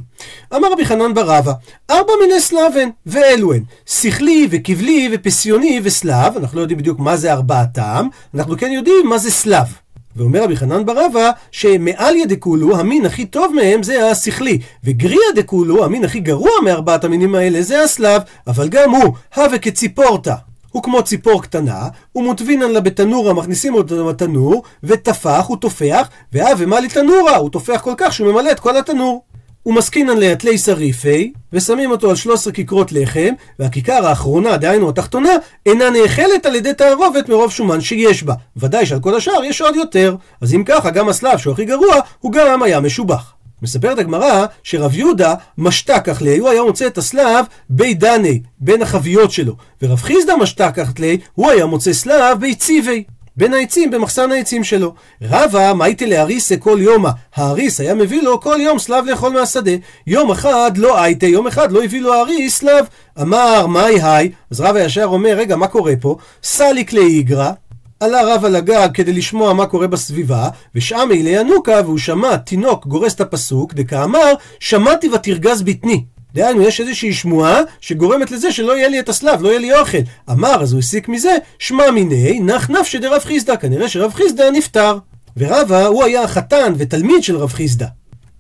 אמר 0.56 0.72
רבי 0.72 0.86
חנן 0.86 1.13
ברבא, 1.13 1.54
ארבע 1.89 2.13
מיני 2.22 2.41
סלבן, 2.41 2.89
ואלו 3.06 3.54
הן, 3.54 3.63
שכלי 3.86 4.48
וכבלי 4.52 5.10
ופסיוני 5.12 5.82
וסלב, 5.84 6.38
אנחנו 6.38 6.58
לא 6.58 6.62
יודעים 6.62 6.80
בדיוק 6.80 7.00
מה 7.00 7.17
זה 7.17 7.34
ארבעתם, 7.34 8.08
אנחנו 8.36 8.58
כן 8.58 8.72
יודעים 8.72 9.10
מה 9.10 9.17
זה 9.17 9.32
סלב. 9.32 9.67
ואומר 10.15 10.43
רבי 10.43 10.58
חנן 10.58 10.86
ברבא, 10.86 11.32
שמעל 11.52 12.15
ידקולו, 12.15 12.80
המין 12.80 13.06
הכי 13.06 13.26
טוב 13.26 13.54
מהם 13.56 13.84
זה 13.84 14.12
השכלי, 14.12 14.60
וגריה 14.84 15.32
דקולו, 15.36 15.86
המין 15.86 16.06
הכי 16.06 16.19
גרוע 16.19 16.52
מארבעת 16.65 17.04
המינים 17.04 17.36
האלה 17.36 17.62
זה 17.62 17.84
הסלב, 17.84 18.22
אבל 18.48 18.69
גם 18.69 18.91
הוא, 18.91 19.13
הווה 19.36 19.60
כציפורתא. 19.60 20.34
הוא 20.72 20.84
כמו 20.84 21.04
ציפור 21.04 21.41
קטנה, 21.41 21.88
ומוטבינן 22.15 22.72
לה 22.72 22.82
בתנורה, 22.82 23.34
מכניסים 23.34 23.74
אותו 23.74 24.10
לתנור, 24.10 24.63
וטפח, 24.84 25.45
הוא 25.48 25.58
טופח, 25.58 26.10
והווה 26.34 26.65
מה 26.65 26.80
לתנורה, 26.80 27.36
הוא 27.36 27.50
טופח 27.50 27.82
כל 27.84 27.93
כך 27.98 28.13
שהוא 28.13 28.32
ממלא 28.32 28.52
את 28.52 28.60
כל 28.60 28.78
התנור. 28.78 29.24
ומסקינן 29.65 30.17
ליתלי 30.17 30.58
שריפי, 30.58 31.34
ושמים 31.54 31.91
אותו 31.91 32.10
על 32.10 32.15
13 32.15 32.54
כיכרות 32.54 32.91
לחם, 32.91 33.34
והכיכר 33.60 34.08
האחרונה, 34.08 34.58
דהיינו 34.58 34.89
התחתונה, 34.89 35.30
אינה 35.65 35.89
נאכלת 35.89 36.45
על 36.45 36.56
ידי 36.56 36.74
תערובת 36.74 37.30
מרוב 37.30 37.52
שומן 37.52 37.82
שיש 37.82 38.24
בה. 38.24 38.34
ודאי 38.58 38.86
שעל 38.86 39.00
כל 39.00 39.15
השאר 39.15 39.43
יש 39.43 39.62
עוד 39.62 39.76
יותר. 39.76 40.15
אז 40.41 40.54
אם 40.54 40.63
ככה, 40.65 40.89
גם 40.89 41.10
הסלב 41.10 41.38
שהוא 41.38 41.54
הכי 41.54 41.65
גרוע, 41.65 41.95
הוא 42.19 42.32
גם 42.32 42.63
היה 42.63 42.80
משובח. 42.80 43.34
מספרת 43.62 44.00
הגמרא 44.00 44.45
שרב 44.63 44.95
יהודה 44.95 45.36
משתק 45.58 46.22
לי, 46.22 46.38
הוא 46.38 46.50
היה 46.50 46.63
מוצא 46.63 46.88
את 46.88 46.98
הסלב 46.98 47.45
בי 47.69 47.93
דני, 47.93 48.41
בין 48.60 48.82
החביות 48.82 49.32
שלו, 49.32 49.56
ורב 49.82 50.02
חיסדא 50.02 50.36
משתק 50.36 51.00
לי, 51.00 51.17
הוא 51.36 51.50
היה 51.50 51.65
מוצא 51.65 51.93
סלב 51.93 52.39
בי 52.39 52.56
ציווי. 52.56 53.04
בין 53.39 53.54
העצים 53.54 53.91
במחסן 53.91 54.32
העצים 54.32 54.63
שלו. 54.63 54.93
רבא, 55.21 55.73
מה 55.73 55.86
הייתי 55.86 56.06
להריסה 56.06 56.58
כל 56.58 56.78
יומא? 56.82 57.10
האריס 57.36 57.80
היה 57.80 57.93
מביא 57.93 58.21
לו 58.21 58.41
כל 58.41 58.58
יום 58.60 58.80
סלב 58.80 59.06
לאכול 59.06 59.34
מהשדה. 59.34 59.71
יום 60.08 60.32
אחד 60.32 60.78
לא 60.78 61.02
הייתי, 61.02 61.25
יום 61.25 61.47
אחד 61.47 61.71
לא 61.71 61.84
הביא 61.84 62.02
לו 62.02 62.13
האריס 62.13 62.58
סלב. 62.58 62.86
אמר, 63.21 63.67
מאי 63.67 64.02
היי? 64.02 64.32
אז 64.52 64.62
רבא 64.62 64.80
ישר 64.80 65.06
אומר, 65.06 65.30
רגע, 65.38 65.56
מה 65.56 65.67
קורה 65.67 65.93
פה? 66.02 66.17
סליק 66.43 66.93
לאיגרא. 66.93 67.52
עלה 67.99 68.36
רב 68.36 68.45
על 68.45 68.56
הגג 68.56 68.89
כדי 68.93 69.13
לשמוע 69.13 69.54
מה 69.54 69.65
קורה 69.65 69.88
בסביבה, 69.88 70.49
ושם 70.75 71.10
אלי 71.12 71.30
ינוקה, 71.30 71.82
והוא 71.86 71.97
שמע 71.97 72.38
תינוק 72.38 72.88
גורס 72.88 73.13
את 73.13 73.21
הפסוק, 73.21 73.73
דקאמר, 73.73 74.34
שמעתי 74.60 75.10
ותרגז 75.10 75.62
בטני. 75.62 76.04
דהיינו, 76.34 76.62
יש 76.62 76.82
איזושהי 76.82 77.13
שמועה 77.13 77.62
שגורמת 77.82 78.32
לזה 78.32 78.52
שלא 78.52 78.78
יהיה 78.78 78.88
לי 78.88 79.00
את 79.00 79.10
הסלב, 79.10 79.42
לא 79.42 79.50
יהיה 79.50 79.60
לי 79.60 79.80
אוכל. 79.80 79.98
אמר, 80.32 80.62
אז 80.62 80.74
הוא 80.74 80.80
הסיק 80.80 81.10
מזה, 81.10 81.38
שמע 81.60 81.92
מיני, 81.92 82.39
נח 82.39 82.70
נפשי 82.70 82.98
דרב 82.98 83.22
חיסדא. 83.24 83.56
כנראה 83.56 83.89
שרב 83.89 84.13
חיסדא 84.13 84.50
נפטר. 84.52 84.98
ורבא, 85.38 85.86
הוא 85.86 86.04
היה 86.04 86.24
החתן 86.24 86.74
ותלמיד 86.78 87.24
של 87.24 87.38
רב 87.38 87.54
חיסדא. 87.54 87.86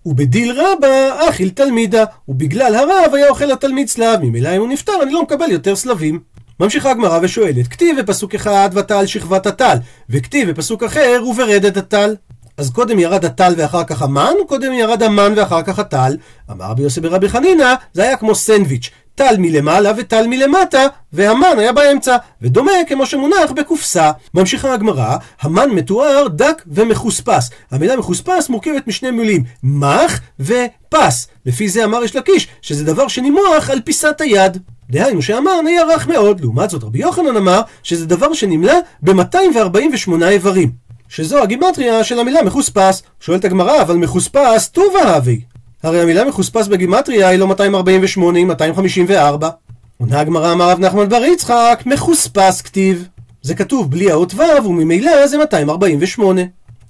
ובדיל 0.05 0.51
רבא, 0.51 1.29
אכיל 1.29 1.49
תלמידה, 1.49 2.03
ובגלל 2.27 2.75
הרב 2.75 3.13
היה 3.13 3.29
אוכל 3.29 3.51
התלמיד 3.51 3.87
סלב, 3.87 4.19
ממילא 4.21 4.55
אם 4.55 4.61
הוא 4.61 4.69
נפטר, 4.69 4.93
אני 5.03 5.11
לא 5.11 5.23
מקבל 5.23 5.51
יותר 5.51 5.75
סלבים. 5.75 6.19
ממשיכה 6.59 6.91
הגמרא 6.91 7.19
ושואלת, 7.21 7.67
כתיב 7.67 7.99
בפסוק 7.99 8.35
אחד 8.35 8.69
ותל 8.73 9.05
שכבת 9.05 9.45
הטל, 9.45 9.77
וכתיב 10.09 10.49
בפסוק 10.49 10.83
אחר 10.83 11.23
וברדת 11.29 11.77
הטל. 11.77 12.15
אז 12.59 12.71
קודם 12.71 12.99
ירד 12.99 13.25
הטל 13.25 13.53
ואחר 13.57 13.83
כך 13.83 14.01
המן, 14.01 14.33
קודם 14.47 14.73
ירד 14.73 15.03
המן 15.03 15.33
ואחר 15.35 15.61
כך 15.61 15.79
הטל? 15.79 16.17
אמר 16.51 16.65
רבי 16.65 16.83
יוסי 16.83 17.01
ברבי 17.01 17.29
חנינא, 17.29 17.73
זה 17.93 18.03
היה 18.03 18.17
כמו 18.17 18.35
סנדוויץ', 18.35 18.89
טל 19.15 19.35
מלמעלה 19.37 19.91
וטל 19.97 20.27
מלמטה, 20.27 20.87
והמן 21.13 21.59
היה 21.59 21.73
באמצע, 21.73 22.17
ודומה 22.41 22.71
כמו 22.87 23.05
שמונח 23.05 23.51
בקופסה. 23.55 24.11
ממשיכה 24.33 24.73
הגמרא, 24.73 25.15
המן 25.41 25.69
מתואר 25.69 26.27
דק 26.27 26.63
ומחוספס. 26.67 27.49
המילה 27.71 27.95
מחוספס 27.95 28.49
מורכבת 28.49 28.87
משני 28.87 29.11
מילים, 29.11 29.43
מח 29.63 30.19
ופס. 30.39 31.27
לפי 31.45 31.69
זה 31.69 31.85
אמר 31.85 32.03
יש 32.03 32.15
לקיש, 32.15 32.47
שזה 32.61 32.85
דבר 32.85 33.07
שנמרח 33.07 33.69
על 33.69 33.81
פיסת 33.81 34.21
היד. 34.21 34.57
דהיינו 34.89 35.21
שהמן 35.21 35.67
היה 35.67 35.83
רך 35.83 36.07
מאוד. 36.07 36.41
לעומת 36.41 36.69
זאת 36.69 36.83
רבי 36.83 36.99
יוחנן 36.99 37.37
אמר 37.37 37.61
שזה 37.83 38.05
דבר 38.05 38.33
שנמלא 38.33 38.73
ב-248 39.01 40.23
איברים. 40.23 40.88
שזו 41.09 41.43
הגימטריה 41.43 42.03
של 42.03 42.19
המילה 42.19 42.43
מחוספס. 42.43 43.03
שואלת 43.19 43.45
הגמרא, 43.45 43.81
אבל 43.81 43.95
מחוספס 43.95 44.67
טובה 44.67 45.17
אבי. 45.17 45.41
הרי 45.83 46.01
המילה 46.01 46.25
מחוספס 46.25 46.67
בגימטריה 46.67 47.27
היא 47.27 47.39
לא 47.39 47.47
248, 47.47 48.39
היא 48.39 48.45
254. 48.45 49.49
עונה 49.97 50.19
הגמרא 50.19 50.51
אמר 50.51 50.69
רב 50.69 50.79
נחמן 50.79 51.09
בר 51.09 51.23
יצחק, 51.23 51.83
מחוספס 51.85 52.61
כתיב. 52.61 53.07
זה 53.41 53.55
כתוב 53.55 53.91
בלי 53.91 54.11
האות 54.11 54.33
ו' 54.33 54.65
וממילא 54.65 55.27
זה 55.27 55.37
248. 55.37 56.41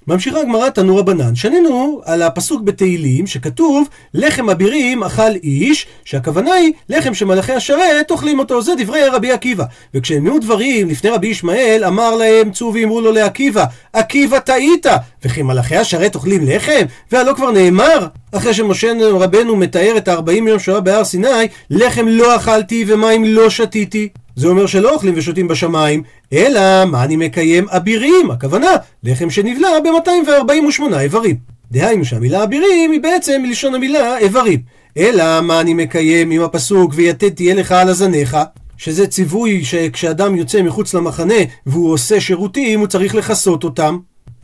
ממשיכה 0.06 0.40
הגמרא 0.40 0.68
תנו 0.68 0.96
רבנן, 0.96 1.34
שנינו 1.34 2.00
על 2.04 2.22
הפסוק 2.22 2.62
בתהילים 2.62 3.26
שכתוב 3.26 3.88
לחם 4.14 4.50
אבירים 4.50 5.04
אכל 5.04 5.32
איש, 5.42 5.86
שהכוונה 6.04 6.52
היא 6.52 6.72
לחם 6.88 7.14
שמלאכי 7.14 7.52
השרת 7.52 8.10
אוכלים 8.10 8.38
אותו, 8.38 8.62
זה 8.62 8.72
דברי 8.78 9.04
רבי 9.04 9.32
עקיבא. 9.32 9.64
וכשהם 9.94 10.38
דברים 10.38 10.88
לפני 10.88 11.10
רבי 11.10 11.26
ישמעאל, 11.26 11.84
אמר 11.86 12.16
להם 12.16 12.52
צאו 12.52 12.74
ואמרו 12.74 13.00
לו 13.00 13.12
לעקיבא, 13.12 13.64
עקיבא 13.92 14.38
טעית, 14.38 14.86
וכי 15.24 15.42
מלאכי 15.42 15.76
השרת 15.76 16.14
אוכלים 16.14 16.46
לחם? 16.46 16.84
והלא 17.12 17.32
כבר 17.32 17.50
נאמר, 17.50 18.06
אחרי 18.32 18.54
שמשה 18.54 18.92
רבנו 19.12 19.56
מתאר 19.56 19.94
את 19.96 20.08
הארבעים 20.08 20.48
יום 20.48 20.58
שואה 20.58 20.80
בהר 20.80 21.04
סיני, 21.04 21.28
לחם 21.70 22.08
לא 22.08 22.36
אכלתי 22.36 22.84
ומים 22.88 23.24
לא 23.24 23.50
שתיתי. 23.50 24.08
זה 24.36 24.48
אומר 24.48 24.66
שלא 24.66 24.94
אוכלים 24.94 25.14
ושותים 25.16 25.48
בשמיים, 25.48 26.02
אלא 26.32 26.84
מה 26.84 27.04
אני 27.04 27.16
מקיים 27.16 27.68
אבירים, 27.68 28.30
הכוונה 28.30 28.70
לחם 29.04 29.30
שנבלע 29.30 29.68
ב-248 29.84 30.98
איברים. 30.98 31.36
דהיינו 31.70 32.04
שהמילה 32.04 32.44
אבירים 32.44 32.90
היא 32.90 33.00
בעצם 33.00 33.42
מלשון 33.42 33.74
המילה 33.74 34.18
איברים. 34.18 34.60
אלא 34.96 35.40
מה 35.40 35.60
אני 35.60 35.74
מקיים 35.74 36.30
עם 36.30 36.42
הפסוק 36.42 36.92
ויתד 36.94 37.28
תהיה 37.28 37.54
לך 37.54 37.72
על 37.72 37.88
הזניך, 37.88 38.36
שזה 38.76 39.06
ציווי 39.06 39.64
שכשאדם 39.64 40.36
יוצא 40.36 40.62
מחוץ 40.62 40.94
למחנה 40.94 41.34
והוא 41.66 41.92
עושה 41.92 42.20
שירותים 42.20 42.80
הוא 42.80 42.86
צריך 42.86 43.14
לכסות 43.14 43.64
אותם. 43.64 43.98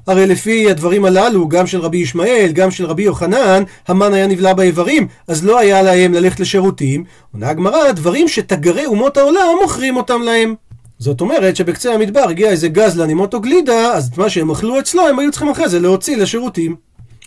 הרי 0.07 0.27
לפי 0.27 0.71
הדברים 0.71 1.05
הללו, 1.05 1.49
גם 1.49 1.67
של 1.67 1.81
רבי 1.81 1.99
ישמעאל, 1.99 2.51
גם 2.53 2.71
של 2.71 2.87
רבי 2.87 3.03
יוחנן, 3.03 3.63
המן 3.89 4.15
היה 4.15 4.27
נבלע 4.27 4.53
באיברים, 4.53 5.07
אז 5.29 5.45
לא 5.45 5.59
היה 5.59 5.83
להם 5.83 6.15
ללכת 6.15 6.41
לשירותים. 6.41 7.05
עונה 7.33 7.49
הגמרא, 7.49 7.93
דברים 7.93 8.29
שתגרי 8.29 8.87
אומות 8.87 9.17
העולם 9.17 9.43
מוכרים 9.63 9.97
אותם 9.97 10.23
להם. 10.23 10.55
זאת 10.99 11.21
אומרת 11.21 11.57
שבקצה 11.57 11.95
המדבר 11.95 12.29
הגיע 12.29 12.51
איזה 12.51 12.69
גזלן 12.69 13.11
עם 13.11 13.21
אוטו 13.21 13.41
גלידה, 13.41 13.93
אז 13.93 14.09
את 14.13 14.19
מה 14.19 14.31
שהם 14.31 14.51
אכלו 14.51 14.79
אצלו 14.79 15.09
הם 15.09 15.19
היו 15.19 15.31
צריכים 15.31 15.49
אחרי 15.49 15.69
זה 15.69 15.81
להוציא 15.81 16.17
לשירותים. 16.17 16.77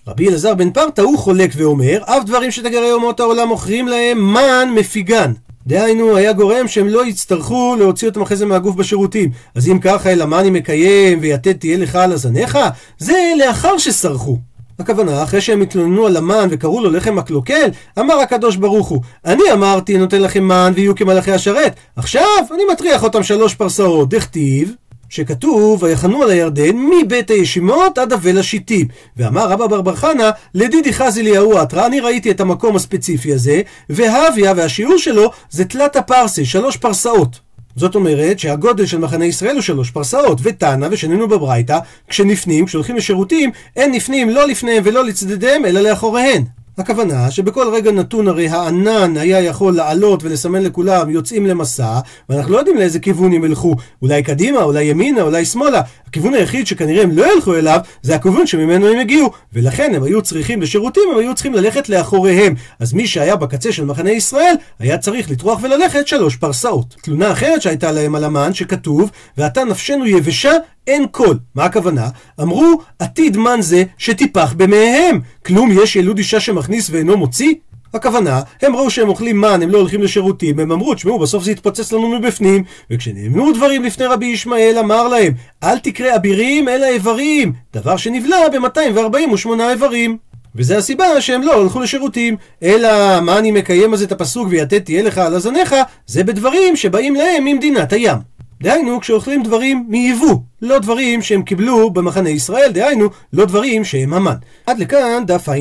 רבי 0.08 0.30
אלעזר 0.30 0.54
בן 0.54 0.72
פרתא 0.72 1.02
הוא 1.02 1.18
חולק 1.18 1.52
ואומר, 1.56 2.00
אף 2.04 2.24
דברים 2.26 2.52
שתגרי 2.52 2.92
אומות 2.92 3.20
העולם 3.20 3.48
מוכרים 3.48 3.88
להם 3.88 4.34
מן 4.34 4.70
מפיגן. 4.76 5.32
דהיינו, 5.68 6.16
היה 6.16 6.34
גורם 6.34 6.68
שהם 6.68 6.88
לא 6.88 7.06
יצטרכו 7.06 7.76
להוציא 7.80 8.08
אותם 8.08 8.22
אחרי 8.22 8.38
זה 8.38 8.46
מהגוף 8.46 8.76
בשירותים. 8.76 9.32
אז 9.56 9.68
אם 9.68 9.80
ככה, 9.80 10.12
אלא 10.12 10.26
מה 10.26 10.40
אני 10.40 10.50
מקיים, 10.50 11.20
ויתד 11.22 11.54
תהיה 11.54 11.78
לך 11.78 11.96
על 11.96 12.12
הזניך? 12.12 12.58
זה 12.98 13.34
לאחר 13.38 13.78
שסרחו. 13.78 14.40
הכוונה, 14.80 15.24
אחרי 15.24 15.42
שהם 15.42 15.62
התלוננו 15.62 16.06
על 16.06 16.18
המן 16.18 16.48
וקראו 16.52 16.84
לו 16.84 16.90
לחם 16.90 17.18
הקלוקל, 17.18 17.70
אמר 18.00 18.20
הקדוש 18.20 18.56
ברוך 18.56 18.88
הוא, 18.88 19.02
אני 19.26 19.44
אמרתי 19.54 19.98
נותן 19.98 20.22
לכם 20.22 20.44
מן 20.44 20.72
ויהיו 20.76 20.96
כמלאכי 20.96 21.32
השרת, 21.32 21.76
עכשיו 21.96 22.46
אני 22.54 22.64
מטריח 22.74 23.04
אותם 23.04 23.24
שלוש 23.24 23.56
פרסאות, 23.56 24.10
דכתיב 24.10 24.74
שכתוב, 25.10 25.84
ויחנו 25.84 26.24
על 26.24 26.30
הירדן 26.30 26.76
מבית 26.76 27.30
הישימות 27.30 27.98
עד 27.98 28.14
אבל 28.14 28.40
השיטים. 28.40 28.88
ואמר 29.18 29.50
רבא 29.50 29.68
בר 29.68 29.82
בר 29.82 29.96
חנה, 29.96 30.32
לדידי 30.56 30.94
חזי 30.94 31.22
אליהו 31.22 31.58
עטרה, 31.58 31.86
אני 31.86 32.00
ראיתי 32.00 32.32
את 32.32 32.42
המקום 32.42 32.76
הספציפי 32.76 33.34
הזה, 33.34 33.62
והוויה 33.90 34.54
והשיעור 34.56 34.98
שלו 34.98 35.32
זה 35.50 35.66
תלת 35.66 35.96
הפרסה, 35.96 36.46
שלוש 36.46 36.78
פרסאות. 36.78 37.40
זאת 37.76 37.96
אומרת 37.96 38.40
שהגודל 38.40 38.86
של 38.86 38.98
מחנה 38.98 39.26
ישראל 39.26 39.54
הוא 39.54 39.62
שלוש 39.62 39.92
פרסאות, 39.92 40.40
ותנא 40.44 40.88
ושנינו 40.92 41.28
בברייתא, 41.28 41.80
כשנפנים, 42.08 42.66
כשהולכים 42.66 42.96
לשירותים, 42.96 43.52
אין 43.76 43.92
נפנים 43.92 44.30
לא 44.30 44.48
לפניהם 44.48 44.84
ולא 44.86 45.06
לצדדיהם, 45.06 45.66
אלא 45.66 45.82
לאחוריהן. 45.82 46.44
הכוונה 46.80 47.32
שבכל 47.32 47.68
רגע 47.74 47.92
נתון 47.92 48.28
הרי 48.28 48.48
הענן 48.48 49.18
היה 49.18 49.42
יכול 49.42 49.76
לעלות 49.76 50.24
ולסמן 50.24 50.64
לכולם 50.64 51.10
יוצאים 51.10 51.46
למסע 51.46 52.00
ואנחנו 52.30 52.54
לא 52.54 52.58
יודעים 52.58 52.78
לאיזה 52.78 53.00
כיוון 53.00 53.34
הם 53.34 53.46
ילכו. 53.46 53.76
אולי 54.02 54.24
קדימה, 54.24 54.64
אולי 54.64 54.84
ימינה, 54.84 55.22
אולי 55.22 55.46
שמאלה. 55.46 55.82
הכיוון 56.08 56.34
היחיד 56.34 56.68
שכנראה 56.68 57.04
הם 57.04 57.12
לא 57.12 57.34
ילכו 57.34 57.56
אליו 57.56 57.80
זה 58.02 58.16
הכיוון 58.16 58.48
שממנו 58.48 58.88
הם 58.88 59.00
הגיעו. 59.00 59.32
ולכן 59.54 59.92
הם 59.96 60.04
היו 60.04 60.22
צריכים 60.22 60.62
לשירותים, 60.62 61.04
הם 61.14 61.20
היו 61.20 61.36
צריכים 61.36 61.54
ללכת 61.54 61.90
לאחוריהם. 61.90 62.54
אז 62.80 62.94
מי 62.94 63.08
שהיה 63.08 63.36
בקצה 63.36 63.72
של 63.72 63.86
מחנה 63.86 64.12
ישראל 64.12 64.56
היה 64.80 64.98
צריך 64.98 65.32
לטרוח 65.32 65.60
וללכת 65.64 66.08
שלוש 66.08 66.36
פרסאות. 66.36 66.96
תלונה 67.02 67.32
אחרת 67.32 67.62
שהייתה 67.62 67.92
להם 67.92 68.16
על 68.16 68.24
המן 68.24 68.54
שכתוב 68.54 69.12
ועתה 69.38 69.64
נפשנו 69.64 70.06
יבשה 70.06 70.52
אין 70.90 71.08
קול. 71.12 71.40
מה 71.56 71.66
הכוונה? 71.66 72.10
אמרו, 72.42 72.82
עתיד 73.00 73.38
מן 73.38 73.62
זה 73.62 73.84
שטיפח 73.98 74.54
במאיהם. 74.58 75.20
כלום 75.46 75.70
יש 75.84 75.96
ילוד 75.96 76.18
אישה 76.18 76.40
שמכניס 76.40 76.90
ואינו 76.90 77.18
מוציא? 77.18 77.54
הכוונה, 77.94 78.42
הם 78.62 78.76
ראו 78.76 78.90
שהם 78.90 79.10
אוכלים 79.10 79.42
מן, 79.42 79.62
הם 79.64 79.70
לא 79.70 79.78
הולכים 79.78 80.02
לשירותים, 80.02 80.60
הם 80.60 80.72
אמרו, 80.72 80.96
תשמעו, 80.96 81.20
בסוף 81.20 81.44
זה 81.44 81.52
יתפוצץ 81.52 81.92
לנו 81.92 82.20
מבפנים. 82.20 82.64
וכשנאמנו 82.92 83.52
דברים 83.52 83.84
לפני 83.84 84.06
רבי 84.06 84.26
ישמעאל, 84.26 84.78
אמר 84.80 85.08
להם, 85.08 85.34
אל 85.64 85.80
תקרא 85.80 86.16
אבירים 86.16 86.70
אלא 86.70 86.86
איברים, 86.86 87.54
דבר 87.74 87.98
שנבלע 87.98 88.38
ב-248 88.50 89.50
איברים. 89.72 90.18
וזה 90.56 90.78
הסיבה 90.78 91.22
שהם 91.22 91.42
לא 91.42 91.62
הלכו 91.62 91.80
לשירותים. 91.80 92.38
אלא, 92.64 93.22
מה 93.22 93.38
אני 93.38 93.52
מקיים 93.52 93.94
אז 93.94 94.04
את 94.04 94.12
הפסוק 94.12 94.48
ויתד 94.50 94.80
תהיה 94.80 95.04
לך 95.04 95.18
על 95.18 95.36
הזניך, 95.36 95.76
זה 96.08 96.24
בדברים 96.24 96.76
שבאים 96.76 97.16
להם 97.16 97.46
ממדינת 97.46 97.94
הים. 97.94 98.18
דהיינו, 98.62 99.00
כשאוכלים 99.00 99.44
דברים 99.44 99.86
מיבוא. 99.88 100.36
לא 100.62 100.80
דברים 100.80 101.22
שהם 101.22 101.42
קיבלו 101.42 101.90
במחנה 101.90 102.30
ישראל, 102.30 102.72
דהיינו, 102.72 103.10
לא 103.34 103.46
דברים 103.46 103.86
שהם 103.86 104.14
המן. 104.14 104.36
עד 104.66 104.80
לכאן 104.80 105.24
דף 105.28 105.50
ע"ה. 105.50 105.56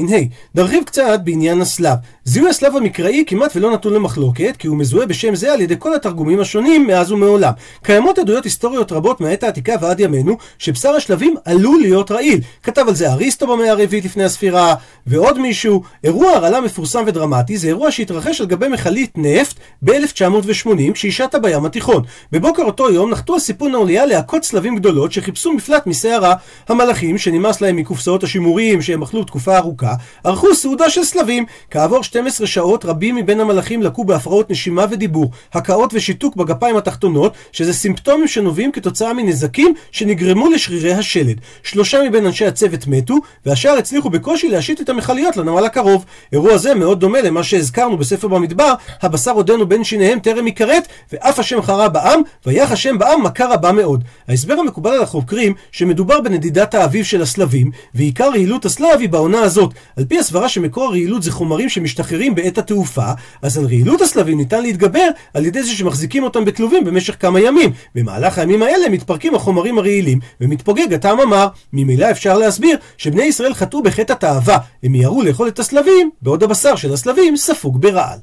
נרחיב 0.54 0.84
קצת 0.84 1.20
בעניין 1.24 1.60
הסלב. 1.60 1.96
זיהוי 2.24 2.50
הסלב 2.50 2.76
המקראי 2.76 3.24
כמעט 3.26 3.56
ולא 3.56 3.72
נתון 3.72 3.94
למחלוקת, 3.94 4.56
כי 4.58 4.68
הוא 4.68 4.76
מזוהה 4.76 5.06
בשם 5.06 5.34
זה 5.34 5.52
על 5.52 5.60
ידי 5.60 5.74
כל 5.78 5.94
התרגומים 5.94 6.40
השונים 6.40 6.86
מאז 6.86 7.12
ומעולם. 7.12 7.52
קיימות 7.82 8.18
עדויות 8.18 8.44
היסטוריות 8.44 8.92
רבות 8.92 9.20
מהעת 9.20 9.42
העתיקה 9.42 9.74
ועד 9.80 10.00
ימינו, 10.00 10.36
שבשר 10.58 10.90
השלבים 10.90 11.34
עלול 11.44 11.80
להיות 11.80 12.10
רעיל. 12.10 12.40
כתב 12.62 12.84
על 12.88 12.94
זה 12.94 13.12
אריסטו 13.12 13.46
במאה 13.46 13.70
הרביעית 13.70 14.04
לפני 14.04 14.24
הספירה, 14.24 14.74
ועוד 15.06 15.38
מישהו. 15.38 15.82
אירוע 16.04 16.30
הרעלה 16.30 16.60
מפורסם 16.60 17.04
ודרמטי 17.06 17.58
זה 17.58 17.68
אירוע 17.68 17.90
שהתרחש 17.90 18.40
על 18.40 18.46
גבי 18.46 18.68
מכלית 18.68 19.10
נפט 19.16 19.56
ב-1980, 19.82 20.92
כשהיא 20.94 21.12
שטה 21.12 21.38
בים 21.38 21.64
התיכון. 21.64 22.02
בבוקר 22.32 22.62
אותו 22.62 22.90
יום 22.90 23.10
נחתו 23.10 23.36
הסיפון 23.36 23.74
האונייה 23.74 24.06
להכות 24.06 24.42
צלבים 24.42 24.76
גדולות 24.88 25.12
שחיפשו 25.12 25.52
מפלט 25.52 25.86
מסערה. 25.86 26.34
המלאכים, 26.68 27.18
שנמאס 27.18 27.60
להם 27.60 27.76
מקופסאות 27.76 28.22
השימורים 28.22 28.82
שהם 28.82 29.02
אכלו 29.02 29.24
תקופה 29.24 29.56
ארוכה, 29.56 29.94
ערכו 30.24 30.54
סעודה 30.54 30.90
של 30.90 31.04
סלבים. 31.04 31.44
כעבור 31.70 32.04
12 32.04 32.46
שעות 32.46 32.84
רבים 32.84 33.16
מבין 33.16 33.40
המלאכים 33.40 33.82
לקו 33.82 34.04
בהפרעות 34.04 34.50
נשימה 34.50 34.86
ודיבור, 34.90 35.30
הקאות 35.52 35.90
ושיתוק 35.94 36.36
בגפיים 36.36 36.76
התחתונות, 36.76 37.32
שזה 37.52 37.72
סימפטומים 37.72 38.28
שנובעים 38.28 38.72
כתוצאה 38.72 39.12
מנזקים 39.12 39.74
שנגרמו 39.92 40.50
לשרירי 40.50 40.92
השלד. 40.92 41.40
שלושה 41.62 41.98
מבין 42.08 42.26
אנשי 42.26 42.46
הצוות 42.46 42.86
מתו, 42.86 43.14
והשאר 43.46 43.78
הצליחו 43.78 44.10
בקושי 44.10 44.48
להשית 44.48 44.80
את 44.80 44.88
המכליות 44.88 45.36
לנמל 45.36 45.64
הקרוב. 45.64 46.04
אירוע 46.32 46.56
זה 46.56 46.74
מאוד 46.74 47.00
דומה 47.00 47.20
למה 47.20 47.42
שהזכרנו 47.42 47.96
בספר 47.96 48.28
במדבר, 48.28 48.72
הבשר 49.02 49.32
עודנו 49.32 49.66
בין 49.66 49.84
שיניהם 49.84 50.18
טרם 50.18 50.46
יכרת, 50.46 50.88
ואף 51.12 51.38
השם 51.38 51.62
חרה 51.62 51.88
בעם, 51.88 52.20
ויח 52.46 52.72
השם 52.72 52.98
בעם 52.98 53.22
מכה 53.22 53.46
רבה 53.46 53.72
מאוד. 53.72 54.04
ההסבר 54.28 54.54
המקובל 54.54 54.77
על 54.86 55.02
החוקרים, 55.02 55.54
שמדובר 55.72 56.20
בנדידת 56.20 56.74
האביב 56.74 57.04
של 57.04 57.22
הסלבים, 57.22 57.70
ועיקר 57.94 58.30
רעילות 58.30 58.64
הסלב 58.64 59.00
היא 59.00 59.08
בעונה 59.08 59.40
הזאת. 59.40 59.74
על 59.96 60.04
פי 60.04 60.18
הסברה 60.18 60.48
שמקור 60.48 60.84
הרעילות 60.84 61.22
זה 61.22 61.32
חומרים 61.32 61.68
שמשתחררים 61.68 62.34
בעת 62.34 62.58
התעופה, 62.58 63.10
אז 63.42 63.58
על 63.58 63.64
רעילות 63.64 64.00
הסלבים 64.00 64.38
ניתן 64.38 64.62
להתגבר 64.62 65.08
על 65.34 65.46
ידי 65.46 65.62
זה 65.62 65.70
שמחזיקים 65.70 66.22
אותם 66.22 66.44
בכלובים 66.44 66.84
במשך 66.84 67.16
כמה 67.20 67.40
ימים. 67.40 67.72
במהלך 67.94 68.38
הימים 68.38 68.62
האלה 68.62 68.88
מתפרקים 68.88 69.34
החומרים 69.34 69.78
הרעילים, 69.78 70.18
ומתפוגג 70.40 70.94
הטעם 70.94 71.20
המר. 71.20 71.48
ממילא 71.72 72.10
אפשר 72.10 72.38
להסביר 72.38 72.76
שבני 72.96 73.22
ישראל 73.22 73.54
חטאו 73.54 73.82
בחטא 73.82 74.12
התאווה, 74.12 74.58
הם 74.82 74.92
מיהרו 74.92 75.22
לאכול 75.22 75.48
את 75.48 75.58
הסלבים, 75.58 76.10
בעוד 76.22 76.42
הבשר 76.42 76.76
של 76.76 76.92
הסלבים 76.92 77.36
ספוג 77.36 77.80
ברעל. 77.80 78.18